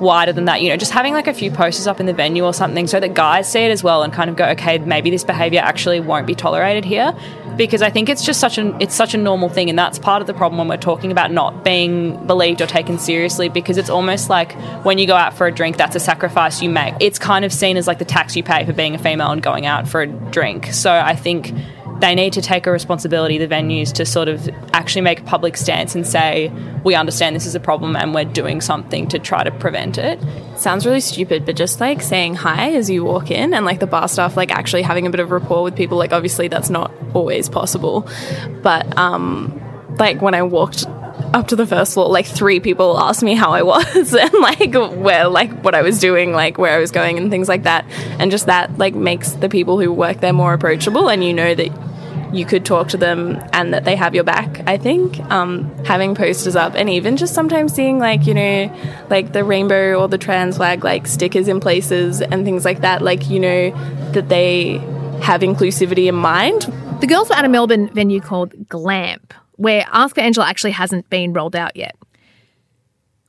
wider 0.00 0.32
than 0.32 0.46
that, 0.46 0.62
you 0.62 0.68
know, 0.68 0.76
just 0.76 0.92
having 0.92 1.12
like 1.12 1.26
a 1.26 1.34
few 1.34 1.50
posters 1.50 1.86
up 1.86 2.00
in 2.00 2.06
the 2.06 2.12
venue 2.12 2.44
or 2.44 2.54
something 2.54 2.86
so 2.86 2.98
that 2.98 3.14
guys 3.14 3.50
see 3.50 3.60
it 3.60 3.70
as 3.70 3.84
well 3.84 4.02
and 4.02 4.12
kind 4.12 4.30
of 4.30 4.36
go, 4.36 4.46
okay, 4.50 4.78
maybe 4.78 5.10
this 5.10 5.24
behavior 5.24 5.60
actually 5.60 6.00
won't 6.00 6.26
be 6.26 6.34
tolerated 6.34 6.84
here. 6.84 7.14
Because 7.56 7.82
I 7.82 7.90
think 7.90 8.08
it's 8.08 8.24
just 8.24 8.40
such 8.40 8.56
an 8.56 8.80
it's 8.80 8.94
such 8.94 9.12
a 9.12 9.18
normal 9.18 9.50
thing 9.50 9.68
and 9.68 9.78
that's 9.78 9.98
part 9.98 10.22
of 10.22 10.26
the 10.26 10.32
problem 10.32 10.58
when 10.58 10.68
we're 10.68 10.78
talking 10.78 11.12
about 11.12 11.30
not 11.30 11.62
being 11.62 12.26
believed 12.26 12.62
or 12.62 12.66
taken 12.66 12.98
seriously 12.98 13.50
because 13.50 13.76
it's 13.76 13.90
almost 13.90 14.30
like 14.30 14.52
when 14.84 14.96
you 14.96 15.06
go 15.06 15.14
out 15.14 15.34
for 15.34 15.46
a 15.46 15.52
drink, 15.52 15.76
that's 15.76 15.94
a 15.94 16.00
sacrifice 16.00 16.62
you 16.62 16.70
make. 16.70 16.94
It's 17.00 17.18
kind 17.18 17.44
of 17.44 17.52
seen 17.52 17.76
as 17.76 17.86
like 17.86 17.98
the 17.98 18.04
tax 18.06 18.34
you 18.34 18.42
pay 18.42 18.64
for 18.64 18.72
being 18.72 18.94
a 18.94 18.98
female 18.98 19.30
and 19.30 19.42
going 19.42 19.66
out 19.66 19.88
for 19.88 20.00
a 20.00 20.06
drink. 20.06 20.66
So 20.72 20.90
I 20.90 21.14
think 21.14 21.52
they 22.00 22.14
need 22.14 22.32
to 22.32 22.42
take 22.42 22.66
a 22.66 22.72
responsibility, 22.72 23.38
the 23.38 23.46
venues, 23.46 23.92
to 23.94 24.06
sort 24.06 24.28
of 24.28 24.48
actually 24.72 25.02
make 25.02 25.20
a 25.20 25.24
public 25.24 25.56
stance 25.56 25.94
and 25.94 26.06
say, 26.06 26.50
we 26.84 26.94
understand 26.94 27.36
this 27.36 27.46
is 27.46 27.54
a 27.54 27.60
problem 27.60 27.96
and 27.96 28.14
we're 28.14 28.24
doing 28.24 28.60
something 28.60 29.08
to 29.08 29.18
try 29.18 29.44
to 29.44 29.50
prevent 29.50 29.98
it. 29.98 30.18
Sounds 30.56 30.86
really 30.86 31.00
stupid, 31.00 31.44
but 31.44 31.56
just 31.56 31.80
like 31.80 32.02
saying 32.02 32.34
hi 32.34 32.72
as 32.72 32.88
you 32.88 33.04
walk 33.04 33.30
in 33.30 33.52
and 33.52 33.64
like 33.64 33.80
the 33.80 33.86
bar 33.86 34.08
staff 34.08 34.36
like 34.36 34.50
actually 34.50 34.82
having 34.82 35.06
a 35.06 35.10
bit 35.10 35.20
of 35.20 35.30
rapport 35.30 35.62
with 35.62 35.76
people, 35.76 35.98
like 35.98 36.12
obviously 36.12 36.48
that's 36.48 36.70
not 36.70 36.92
always 37.14 37.48
possible. 37.48 38.08
But 38.62 38.96
um 38.98 39.60
like 39.98 40.22
when 40.22 40.34
I 40.34 40.42
walked 40.42 40.86
up 41.34 41.48
to 41.48 41.56
the 41.56 41.66
first 41.66 41.94
floor, 41.94 42.08
like 42.08 42.26
three 42.26 42.60
people 42.60 42.98
asked 42.98 43.22
me 43.22 43.34
how 43.34 43.52
I 43.52 43.62
was 43.62 44.14
and 44.14 44.32
like 44.34 44.74
where 44.74 45.28
like 45.28 45.52
what 45.62 45.74
I 45.74 45.82
was 45.82 45.98
doing, 46.00 46.32
like 46.32 46.58
where 46.58 46.74
I 46.74 46.78
was 46.78 46.90
going 46.90 47.18
and 47.18 47.30
things 47.30 47.48
like 47.48 47.64
that. 47.64 47.84
And 48.18 48.30
just 48.30 48.46
that 48.46 48.78
like 48.78 48.94
makes 48.94 49.32
the 49.32 49.48
people 49.48 49.78
who 49.78 49.92
work 49.92 50.20
there 50.20 50.32
more 50.32 50.54
approachable 50.54 51.08
and 51.10 51.22
you 51.22 51.34
know 51.34 51.54
that 51.54 51.89
you 52.32 52.44
could 52.44 52.64
talk 52.64 52.88
to 52.88 52.96
them 52.96 53.42
and 53.52 53.74
that 53.74 53.84
they 53.84 53.96
have 53.96 54.14
your 54.14 54.24
back, 54.24 54.62
I 54.66 54.76
think. 54.76 55.18
Um, 55.30 55.70
having 55.84 56.14
posters 56.14 56.56
up 56.56 56.74
and 56.74 56.88
even 56.88 57.16
just 57.16 57.34
sometimes 57.34 57.72
seeing 57.72 57.98
like, 57.98 58.26
you 58.26 58.34
know, 58.34 58.76
like 59.08 59.32
the 59.32 59.44
rainbow 59.44 59.94
or 59.94 60.08
the 60.08 60.18
trans 60.18 60.56
flag 60.56 60.84
like 60.84 61.06
stickers 61.06 61.48
in 61.48 61.60
places 61.60 62.22
and 62.22 62.44
things 62.44 62.64
like 62.64 62.80
that, 62.80 63.02
like, 63.02 63.28
you 63.28 63.40
know, 63.40 63.70
that 64.12 64.28
they 64.28 64.78
have 65.22 65.42
inclusivity 65.42 66.06
in 66.06 66.14
mind. 66.14 66.62
The 67.00 67.06
girls 67.06 67.28
were 67.28 67.36
at 67.36 67.44
a 67.44 67.48
Melbourne 67.48 67.92
venue 67.92 68.20
called 68.20 68.68
Glamp, 68.68 69.34
where 69.56 69.84
Ask 69.92 70.14
for 70.14 70.20
Angela 70.20 70.46
actually 70.46 70.72
hasn't 70.72 71.08
been 71.10 71.32
rolled 71.32 71.56
out 71.56 71.76
yet. 71.76 71.96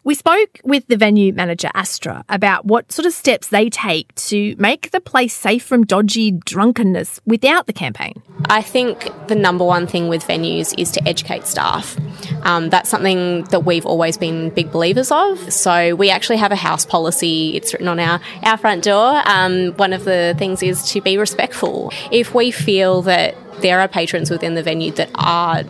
We 0.03 0.15
spoke 0.15 0.59
with 0.63 0.87
the 0.87 0.97
venue 0.97 1.31
manager, 1.31 1.69
Astra, 1.75 2.25
about 2.27 2.65
what 2.65 2.91
sort 2.91 3.05
of 3.05 3.13
steps 3.13 3.49
they 3.49 3.69
take 3.69 4.13
to 4.15 4.55
make 4.57 4.89
the 4.89 4.99
place 4.99 5.31
safe 5.31 5.63
from 5.63 5.85
dodgy 5.85 6.31
drunkenness 6.31 7.21
without 7.27 7.67
the 7.67 7.73
campaign. 7.73 8.23
I 8.45 8.63
think 8.63 9.11
the 9.27 9.35
number 9.35 9.63
one 9.63 9.85
thing 9.85 10.07
with 10.07 10.23
venues 10.23 10.73
is 10.75 10.89
to 10.93 11.07
educate 11.07 11.45
staff. 11.45 11.95
Um, 12.41 12.71
that's 12.71 12.89
something 12.89 13.43
that 13.45 13.63
we've 13.63 13.85
always 13.85 14.17
been 14.17 14.49
big 14.49 14.71
believers 14.71 15.11
of. 15.11 15.53
So 15.53 15.93
we 15.93 16.09
actually 16.09 16.37
have 16.37 16.51
a 16.51 16.55
house 16.55 16.83
policy, 16.83 17.55
it's 17.55 17.71
written 17.71 17.87
on 17.87 17.99
our, 17.99 18.19
our 18.41 18.57
front 18.57 18.83
door. 18.83 19.21
Um, 19.25 19.73
one 19.73 19.93
of 19.93 20.05
the 20.05 20.33
things 20.35 20.63
is 20.63 20.81
to 20.93 21.01
be 21.01 21.19
respectful. 21.19 21.93
If 22.11 22.33
we 22.33 22.49
feel 22.49 23.03
that 23.03 23.35
there 23.61 23.79
are 23.79 23.87
patrons 23.87 24.31
within 24.31 24.55
the 24.55 24.63
venue 24.63 24.93
that 24.93 25.11
are 25.13 25.63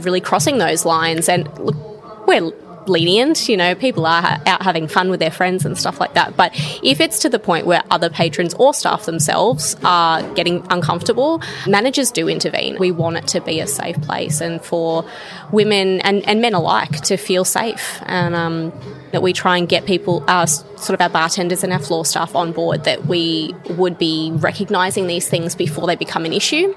really 0.00 0.20
crossing 0.20 0.58
those 0.58 0.84
lines, 0.84 1.26
and 1.30 1.48
look, 1.58 2.26
we're 2.26 2.52
lenient. 2.88 3.48
You 3.48 3.56
know, 3.56 3.74
people 3.74 4.06
are 4.06 4.40
out 4.46 4.62
having 4.62 4.88
fun 4.88 5.10
with 5.10 5.20
their 5.20 5.30
friends 5.30 5.64
and 5.64 5.76
stuff 5.78 6.00
like 6.00 6.14
that. 6.14 6.36
But 6.36 6.52
if 6.82 7.00
it's 7.00 7.20
to 7.20 7.28
the 7.28 7.38
point 7.38 7.66
where 7.66 7.82
other 7.90 8.10
patrons 8.10 8.54
or 8.54 8.74
staff 8.74 9.06
themselves 9.06 9.76
are 9.84 10.22
getting 10.34 10.66
uncomfortable, 10.70 11.42
managers 11.66 12.10
do 12.10 12.28
intervene. 12.28 12.76
We 12.78 12.90
want 12.90 13.16
it 13.16 13.26
to 13.28 13.40
be 13.40 13.60
a 13.60 13.66
safe 13.66 14.00
place 14.02 14.40
and 14.40 14.60
for 14.62 15.04
women 15.52 16.00
and, 16.00 16.26
and 16.28 16.40
men 16.40 16.54
alike 16.54 17.00
to 17.02 17.16
feel 17.16 17.44
safe. 17.44 18.00
And 18.06 18.34
um, 18.34 18.72
that 19.12 19.22
we 19.22 19.32
try 19.32 19.56
and 19.56 19.68
get 19.68 19.86
people, 19.86 20.24
our 20.28 20.46
sort 20.46 20.90
of 20.90 21.00
our 21.00 21.08
bartenders 21.08 21.64
and 21.64 21.72
our 21.72 21.78
floor 21.78 22.04
staff 22.04 22.34
on 22.34 22.52
board, 22.52 22.84
that 22.84 23.06
we 23.06 23.54
would 23.70 23.98
be 23.98 24.30
recognising 24.34 25.06
these 25.06 25.28
things 25.28 25.54
before 25.54 25.86
they 25.86 25.96
become 25.96 26.24
an 26.24 26.32
issue. 26.32 26.74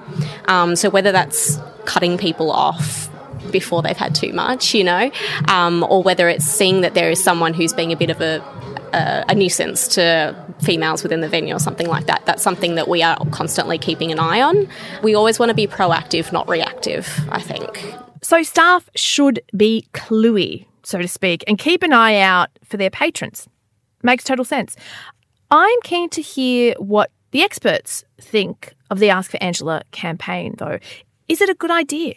Um, 0.47 0.75
so 0.75 0.89
whether 0.89 1.11
that's 1.11 1.59
cutting 1.85 2.17
people 2.17 2.51
off 2.51 3.08
before 3.49 3.81
they've 3.81 3.97
had 3.97 4.15
too 4.15 4.33
much, 4.33 4.73
you 4.73 4.83
know, 4.83 5.11
um, 5.47 5.83
or 5.89 6.03
whether 6.03 6.29
it's 6.29 6.45
seeing 6.45 6.81
that 6.81 6.93
there 6.93 7.09
is 7.09 7.23
someone 7.23 7.53
who's 7.53 7.73
being 7.73 7.91
a 7.91 7.97
bit 7.97 8.09
of 8.09 8.21
a, 8.21 8.41
a, 8.93 9.25
a 9.29 9.35
nuisance 9.35 9.87
to 9.89 10.35
females 10.61 11.03
within 11.03 11.21
the 11.21 11.29
venue 11.29 11.55
or 11.55 11.59
something 11.59 11.87
like 11.87 12.05
that. 12.07 12.25
That's 12.25 12.43
something 12.43 12.75
that 12.75 12.87
we 12.87 13.03
are 13.03 13.17
constantly 13.31 13.77
keeping 13.77 14.11
an 14.11 14.19
eye 14.19 14.41
on. 14.41 14.67
We 15.03 15.15
always 15.15 15.39
want 15.39 15.49
to 15.49 15.55
be 15.55 15.67
proactive, 15.67 16.31
not 16.31 16.47
reactive, 16.47 17.07
I 17.29 17.41
think. 17.41 17.95
So 18.21 18.43
staff 18.43 18.89
should 18.95 19.41
be 19.55 19.87
cluey, 19.93 20.65
so 20.83 21.01
to 21.01 21.07
speak, 21.07 21.43
and 21.47 21.57
keep 21.57 21.83
an 21.83 21.93
eye 21.93 22.19
out 22.19 22.49
for 22.63 22.77
their 22.77 22.89
patrons. 22.89 23.47
Makes 24.03 24.23
total 24.23 24.45
sense. 24.45 24.75
I'm 25.51 25.81
keen 25.83 26.09
to 26.09 26.21
hear 26.21 26.75
what 26.77 27.11
the 27.31 27.43
experts 27.43 28.03
think 28.19 28.73
of 28.89 28.99
the 28.99 29.09
Ask 29.09 29.31
for 29.31 29.41
Angela 29.41 29.83
campaign, 29.91 30.55
though. 30.57 30.79
Is 31.27 31.41
it 31.41 31.49
a 31.49 31.53
good 31.53 31.71
idea? 31.71 32.15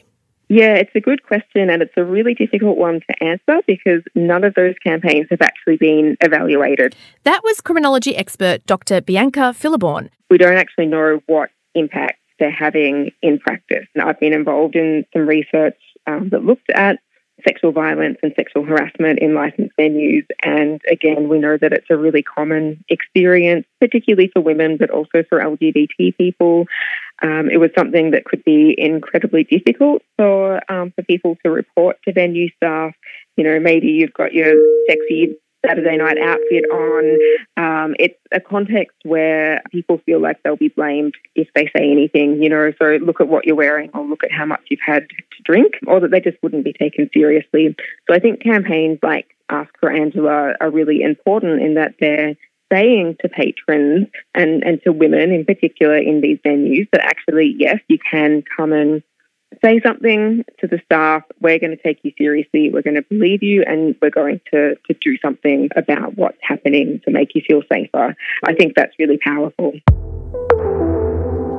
Yeah, 0.52 0.74
it's 0.74 0.94
a 0.94 1.00
good 1.00 1.22
question 1.22 1.70
and 1.70 1.80
it's 1.80 1.94
a 1.96 2.04
really 2.04 2.34
difficult 2.34 2.76
one 2.76 3.00
to 3.08 3.24
answer 3.24 3.62
because 3.66 4.02
none 4.14 4.44
of 4.44 4.52
those 4.52 4.74
campaigns 4.84 5.28
have 5.30 5.40
actually 5.40 5.78
been 5.78 6.18
evaluated. 6.20 6.94
That 7.22 7.40
was 7.42 7.62
criminology 7.62 8.14
expert 8.14 8.66
Dr. 8.66 9.00
Bianca 9.00 9.54
Fileborn. 9.58 10.10
We 10.28 10.36
don't 10.36 10.58
actually 10.58 10.88
know 10.88 11.20
what 11.24 11.48
impact 11.74 12.18
they're 12.38 12.50
having 12.50 13.12
in 13.22 13.38
practice. 13.38 13.86
I've 13.98 14.20
been 14.20 14.34
involved 14.34 14.76
in 14.76 15.06
some 15.14 15.26
research 15.26 15.78
um, 16.06 16.28
that 16.32 16.44
looked 16.44 16.68
at 16.74 16.98
sexual 17.46 17.72
violence 17.72 18.18
and 18.22 18.32
sexual 18.36 18.64
harassment 18.64 19.18
in 19.20 19.34
licensed 19.34 19.76
venues. 19.78 20.26
And 20.44 20.80
again, 20.90 21.28
we 21.28 21.38
know 21.38 21.56
that 21.56 21.72
it's 21.72 21.90
a 21.90 21.96
really 21.96 22.22
common 22.22 22.84
experience, 22.88 23.66
particularly 23.80 24.30
for 24.32 24.40
women, 24.40 24.76
but 24.76 24.90
also 24.90 25.22
for 25.28 25.40
LGBT 25.40 26.16
people. 26.16 26.66
Um, 27.22 27.48
it 27.50 27.58
was 27.58 27.70
something 27.76 28.10
that 28.12 28.24
could 28.24 28.42
be 28.44 28.74
incredibly 28.76 29.44
difficult 29.44 30.02
for 30.16 30.60
um, 30.70 30.92
for 30.92 31.02
people 31.02 31.36
to 31.44 31.50
report 31.50 31.98
to 32.04 32.12
venue 32.12 32.48
staff. 32.56 32.94
You 33.36 33.44
know, 33.44 33.60
maybe 33.60 33.88
you've 33.88 34.12
got 34.12 34.32
your 34.32 34.54
sexy 34.88 35.36
Saturday 35.66 35.96
night 35.96 36.18
outfit 36.18 36.64
on. 36.72 37.18
Um, 37.56 37.94
it's 37.98 38.18
a 38.32 38.40
context 38.40 38.96
where 39.04 39.62
people 39.70 40.00
feel 40.04 40.20
like 40.20 40.42
they'll 40.42 40.56
be 40.56 40.68
blamed 40.68 41.14
if 41.34 41.48
they 41.54 41.66
say 41.76 41.90
anything, 41.90 42.42
you 42.42 42.48
know, 42.48 42.72
so 42.80 42.98
look 43.04 43.20
at 43.20 43.28
what 43.28 43.46
you're 43.46 43.56
wearing 43.56 43.90
or 43.94 44.04
look 44.04 44.24
at 44.24 44.32
how 44.32 44.44
much 44.44 44.62
you've 44.70 44.80
had 44.84 45.08
to 45.08 45.42
drink, 45.44 45.74
or 45.86 46.00
that 46.00 46.10
they 46.10 46.20
just 46.20 46.36
wouldn't 46.42 46.64
be 46.64 46.72
taken 46.72 47.08
seriously. 47.12 47.74
So 48.08 48.14
I 48.14 48.18
think 48.18 48.42
campaigns 48.42 48.98
like 49.02 49.26
Ask 49.48 49.70
for 49.80 49.92
Angela 49.92 50.54
are 50.60 50.70
really 50.70 51.02
important 51.02 51.60
in 51.60 51.74
that 51.74 51.94
they're 52.00 52.34
saying 52.72 53.16
to 53.20 53.28
patrons 53.28 54.08
and, 54.34 54.64
and 54.64 54.80
to 54.82 54.92
women 54.92 55.30
in 55.30 55.44
particular 55.44 55.98
in 55.98 56.22
these 56.22 56.38
venues 56.38 56.88
that 56.92 57.02
actually, 57.02 57.54
yes, 57.58 57.78
you 57.88 57.98
can 57.98 58.42
come 58.56 58.72
and 58.72 59.02
say 59.64 59.80
something 59.80 60.44
to 60.60 60.66
the 60.66 60.80
staff. 60.84 61.22
We're 61.40 61.58
going 61.58 61.76
to 61.76 61.82
take 61.82 62.00
you 62.02 62.12
seriously. 62.16 62.70
We're 62.72 62.82
going 62.82 62.96
to 62.96 63.02
believe 63.02 63.42
you, 63.42 63.64
and 63.66 63.94
we're 64.00 64.10
going 64.10 64.40
to, 64.52 64.74
to 64.74 64.94
do 65.00 65.16
something 65.18 65.68
about 65.76 66.16
what's 66.16 66.38
happening 66.42 67.00
to 67.04 67.10
make 67.10 67.34
you 67.34 67.42
feel 67.46 67.62
safer. 67.72 68.14
I 68.44 68.54
think 68.54 68.74
that's 68.74 68.92
really 68.98 69.18
powerful. 69.18 69.72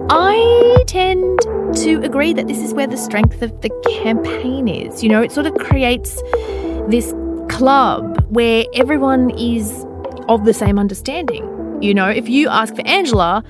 I 0.10 0.84
tend 0.88 1.40
to 1.78 2.02
agree 2.04 2.34
that 2.34 2.48
this 2.48 2.60
is 2.60 2.74
where 2.74 2.88
the 2.88 2.98
strength 2.98 3.42
of 3.42 3.62
the 3.62 3.70
campaign 4.04 4.68
is. 4.68 5.02
You 5.04 5.10
know, 5.10 5.22
it 5.22 5.32
sort 5.32 5.48
of 5.48 5.56
creates 5.56 6.22
this 6.88 7.14
club 7.50 8.24
where 8.30 8.66
everyone 8.76 9.32
is 9.32 9.86
of 10.30 10.46
the 10.46 10.54
same 10.54 10.78
understanding. 10.78 11.50
You 11.82 11.94
know, 11.94 12.10
if 12.10 12.30
you 12.30 12.48
ask 12.50 12.76
for 12.76 12.86
Angela, 12.88 13.44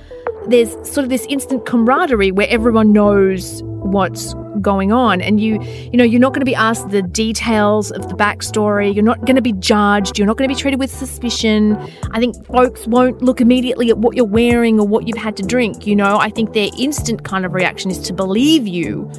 there's 0.48 0.70
sort 0.88 1.04
of 1.04 1.08
this 1.08 1.26
instant 1.28 1.66
camaraderie 1.66 2.32
where 2.32 2.48
everyone 2.48 2.92
knows 2.92 3.62
what's 3.84 4.34
going 4.60 4.92
on. 4.92 5.20
And 5.20 5.40
you 5.40 5.62
you 5.62 5.96
know 5.96 6.04
you're 6.04 6.20
not 6.20 6.32
going 6.32 6.40
to 6.40 6.46
be 6.46 6.54
asked 6.54 6.90
the 6.90 7.02
details 7.02 7.90
of 7.90 8.08
the 8.08 8.14
backstory. 8.14 8.94
You're 8.94 9.04
not 9.04 9.20
going 9.20 9.36
to 9.36 9.42
be 9.42 9.52
judged. 9.52 10.18
You're 10.18 10.26
not 10.26 10.36
going 10.36 10.48
to 10.48 10.54
be 10.54 10.60
treated 10.60 10.80
with 10.80 10.90
suspicion. 10.90 11.76
I 12.12 12.18
think 12.18 12.46
folks 12.46 12.86
won't 12.86 13.22
look 13.22 13.40
immediately 13.40 13.90
at 13.90 13.98
what 13.98 14.16
you're 14.16 14.24
wearing 14.24 14.80
or 14.80 14.86
what 14.86 15.06
you've 15.06 15.18
had 15.18 15.36
to 15.36 15.42
drink 15.42 15.84
you 15.86 15.96
know? 15.96 16.18
I 16.18 16.30
think 16.30 16.52
their 16.52 16.70
instant 16.78 17.24
kind 17.24 17.44
of 17.44 17.52
reaction 17.52 17.90
is 17.90 17.98
to 18.00 18.12
believe 18.12 18.66
you 18.66 19.10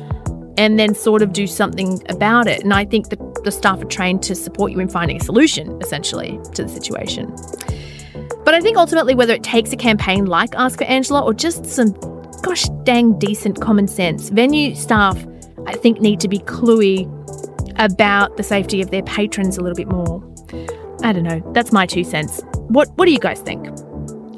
and 0.57 0.79
then 0.79 0.95
sort 0.95 1.21
of 1.21 1.33
do 1.33 1.47
something 1.47 2.01
about 2.09 2.47
it. 2.47 2.63
And 2.63 2.73
i 2.73 2.85
think 2.85 3.09
that 3.09 3.19
the 3.43 3.51
staff 3.51 3.81
are 3.81 3.85
trained 3.85 4.23
to 4.23 4.35
support 4.35 4.71
you 4.71 4.79
in 4.79 4.87
finding 4.87 5.17
a 5.17 5.23
solution 5.23 5.79
essentially 5.81 6.39
to 6.53 6.63
the 6.63 6.69
situation. 6.69 7.35
But 8.45 8.53
I 8.53 8.61
think 8.61 8.77
ultimately, 8.77 9.15
whether 9.15 9.33
it 9.33 9.43
takes 9.43 9.71
a 9.73 9.75
campaign 9.75 10.25
like 10.25 10.53
Ask 10.55 10.77
for 10.77 10.85
Angela 10.85 11.23
or 11.23 11.33
just 11.33 11.65
some 11.65 11.93
gosh 12.45 12.65
dang 12.83 13.17
decent 13.17 13.59
common 13.59 13.87
sense, 13.87 14.29
venue 14.29 14.75
staff, 14.75 15.17
I 15.65 15.73
think, 15.73 15.99
need 15.99 16.19
to 16.19 16.27
be 16.27 16.37
cluey 16.37 17.09
about 17.77 18.37
the 18.37 18.43
safety 18.43 18.81
of 18.83 18.91
their 18.91 19.01
patrons 19.01 19.57
a 19.57 19.61
little 19.61 19.75
bit 19.75 19.87
more. 19.87 20.23
I 21.01 21.11
don't 21.11 21.23
know. 21.23 21.41
That's 21.53 21.71
my 21.71 21.87
two 21.87 22.03
cents. 22.03 22.41
What 22.67 22.89
What 22.97 23.05
do 23.05 23.11
you 23.11 23.19
guys 23.19 23.41
think? 23.41 23.67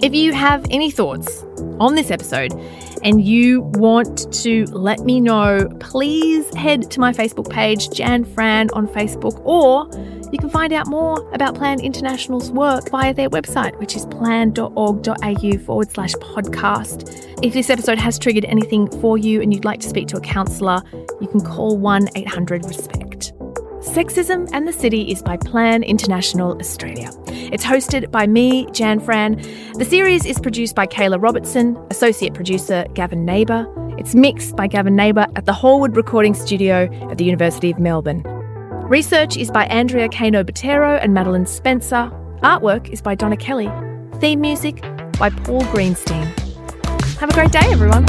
If 0.02 0.15
you 0.15 0.32
have 0.32 0.65
any 0.70 0.89
thoughts 0.89 1.43
on 1.82 1.96
this 1.96 2.10
episode 2.10 2.54
and 3.04 3.22
you 3.22 3.62
want 3.74 4.32
to 4.43 4.65
let 4.67 5.02
me 5.02 5.20
know, 5.20 5.67
please 5.82 6.54
head 6.56 6.89
to 6.91 7.00
my 7.02 7.12
Facebook 7.12 7.50
page, 7.50 7.89
Jan 7.89 8.24
Fran 8.24 8.70
on 8.72 8.88
Facebook, 8.88 9.41
or 9.43 9.89
you 10.31 10.37
can 10.37 10.49
find 10.49 10.73
out 10.73 10.87
more 10.87 11.27
about 11.33 11.55
Plan 11.55 11.79
International's 11.79 12.51
work 12.51 12.89
via 12.89 13.13
their 13.13 13.29
website, 13.29 13.77
which 13.79 13.95
is 13.95 14.05
plan.org.au 14.07 15.57
forward 15.59 15.91
slash 15.91 16.13
podcast. 16.15 17.37
If 17.43 17.53
this 17.53 17.69
episode 17.69 17.97
has 17.97 18.19
triggered 18.19 18.45
anything 18.45 18.89
for 18.99 19.17
you 19.17 19.41
and 19.41 19.53
you'd 19.53 19.65
like 19.65 19.79
to 19.81 19.89
speak 19.89 20.07
to 20.09 20.17
a 20.17 20.21
counsellor, 20.21 20.81
you 21.21 21.27
can 21.27 21.41
call 21.41 21.77
1 21.77 22.09
800 22.15 22.65
RESPECT. 22.65 23.33
Sexism 23.81 24.49
and 24.51 24.67
the 24.67 24.73
City 24.73 25.11
is 25.11 25.21
by 25.21 25.37
Plan 25.37 25.81
International 25.81 26.57
Australia. 26.59 27.09
It's 27.27 27.63
hosted 27.63 28.11
by 28.11 28.27
me, 28.27 28.67
Jan 28.71 28.99
Fran. 28.99 29.35
The 29.75 29.85
series 29.85 30.25
is 30.25 30.39
produced 30.39 30.75
by 30.75 30.87
Kayla 30.87 31.21
Robertson, 31.21 31.77
associate 31.89 32.33
producer 32.33 32.85
Gavin 32.95 33.23
Neighbour. 33.23 33.65
It's 33.97 34.13
mixed 34.13 34.55
by 34.55 34.67
Gavin 34.67 34.95
Neighbour 34.95 35.27
at 35.35 35.45
the 35.45 35.53
Hallwood 35.53 35.95
Recording 35.95 36.33
Studio 36.33 36.89
at 37.09 37.17
the 37.17 37.23
University 37.23 37.71
of 37.71 37.79
Melbourne. 37.79 38.37
Research 38.88 39.36
is 39.36 39.52
by 39.52 39.65
Andrea 39.65 40.08
Kano 40.08 40.45
Botero 40.45 40.97
and 41.04 41.13
Madeline 41.13 41.45
Spencer. 41.45 42.10
Artwork 42.41 42.88
is 42.88 43.02
by 43.02 43.15
Donna 43.15 43.36
Kelly. 43.36 43.69
Theme 44.21 44.39
music 44.39 44.82
by 45.19 45.30
Paul 45.30 45.60
Greenstein. 45.63 46.26
Have 47.17 47.30
a 47.30 47.34
great 47.34 47.52
day, 47.52 47.65
everyone. 47.65 48.06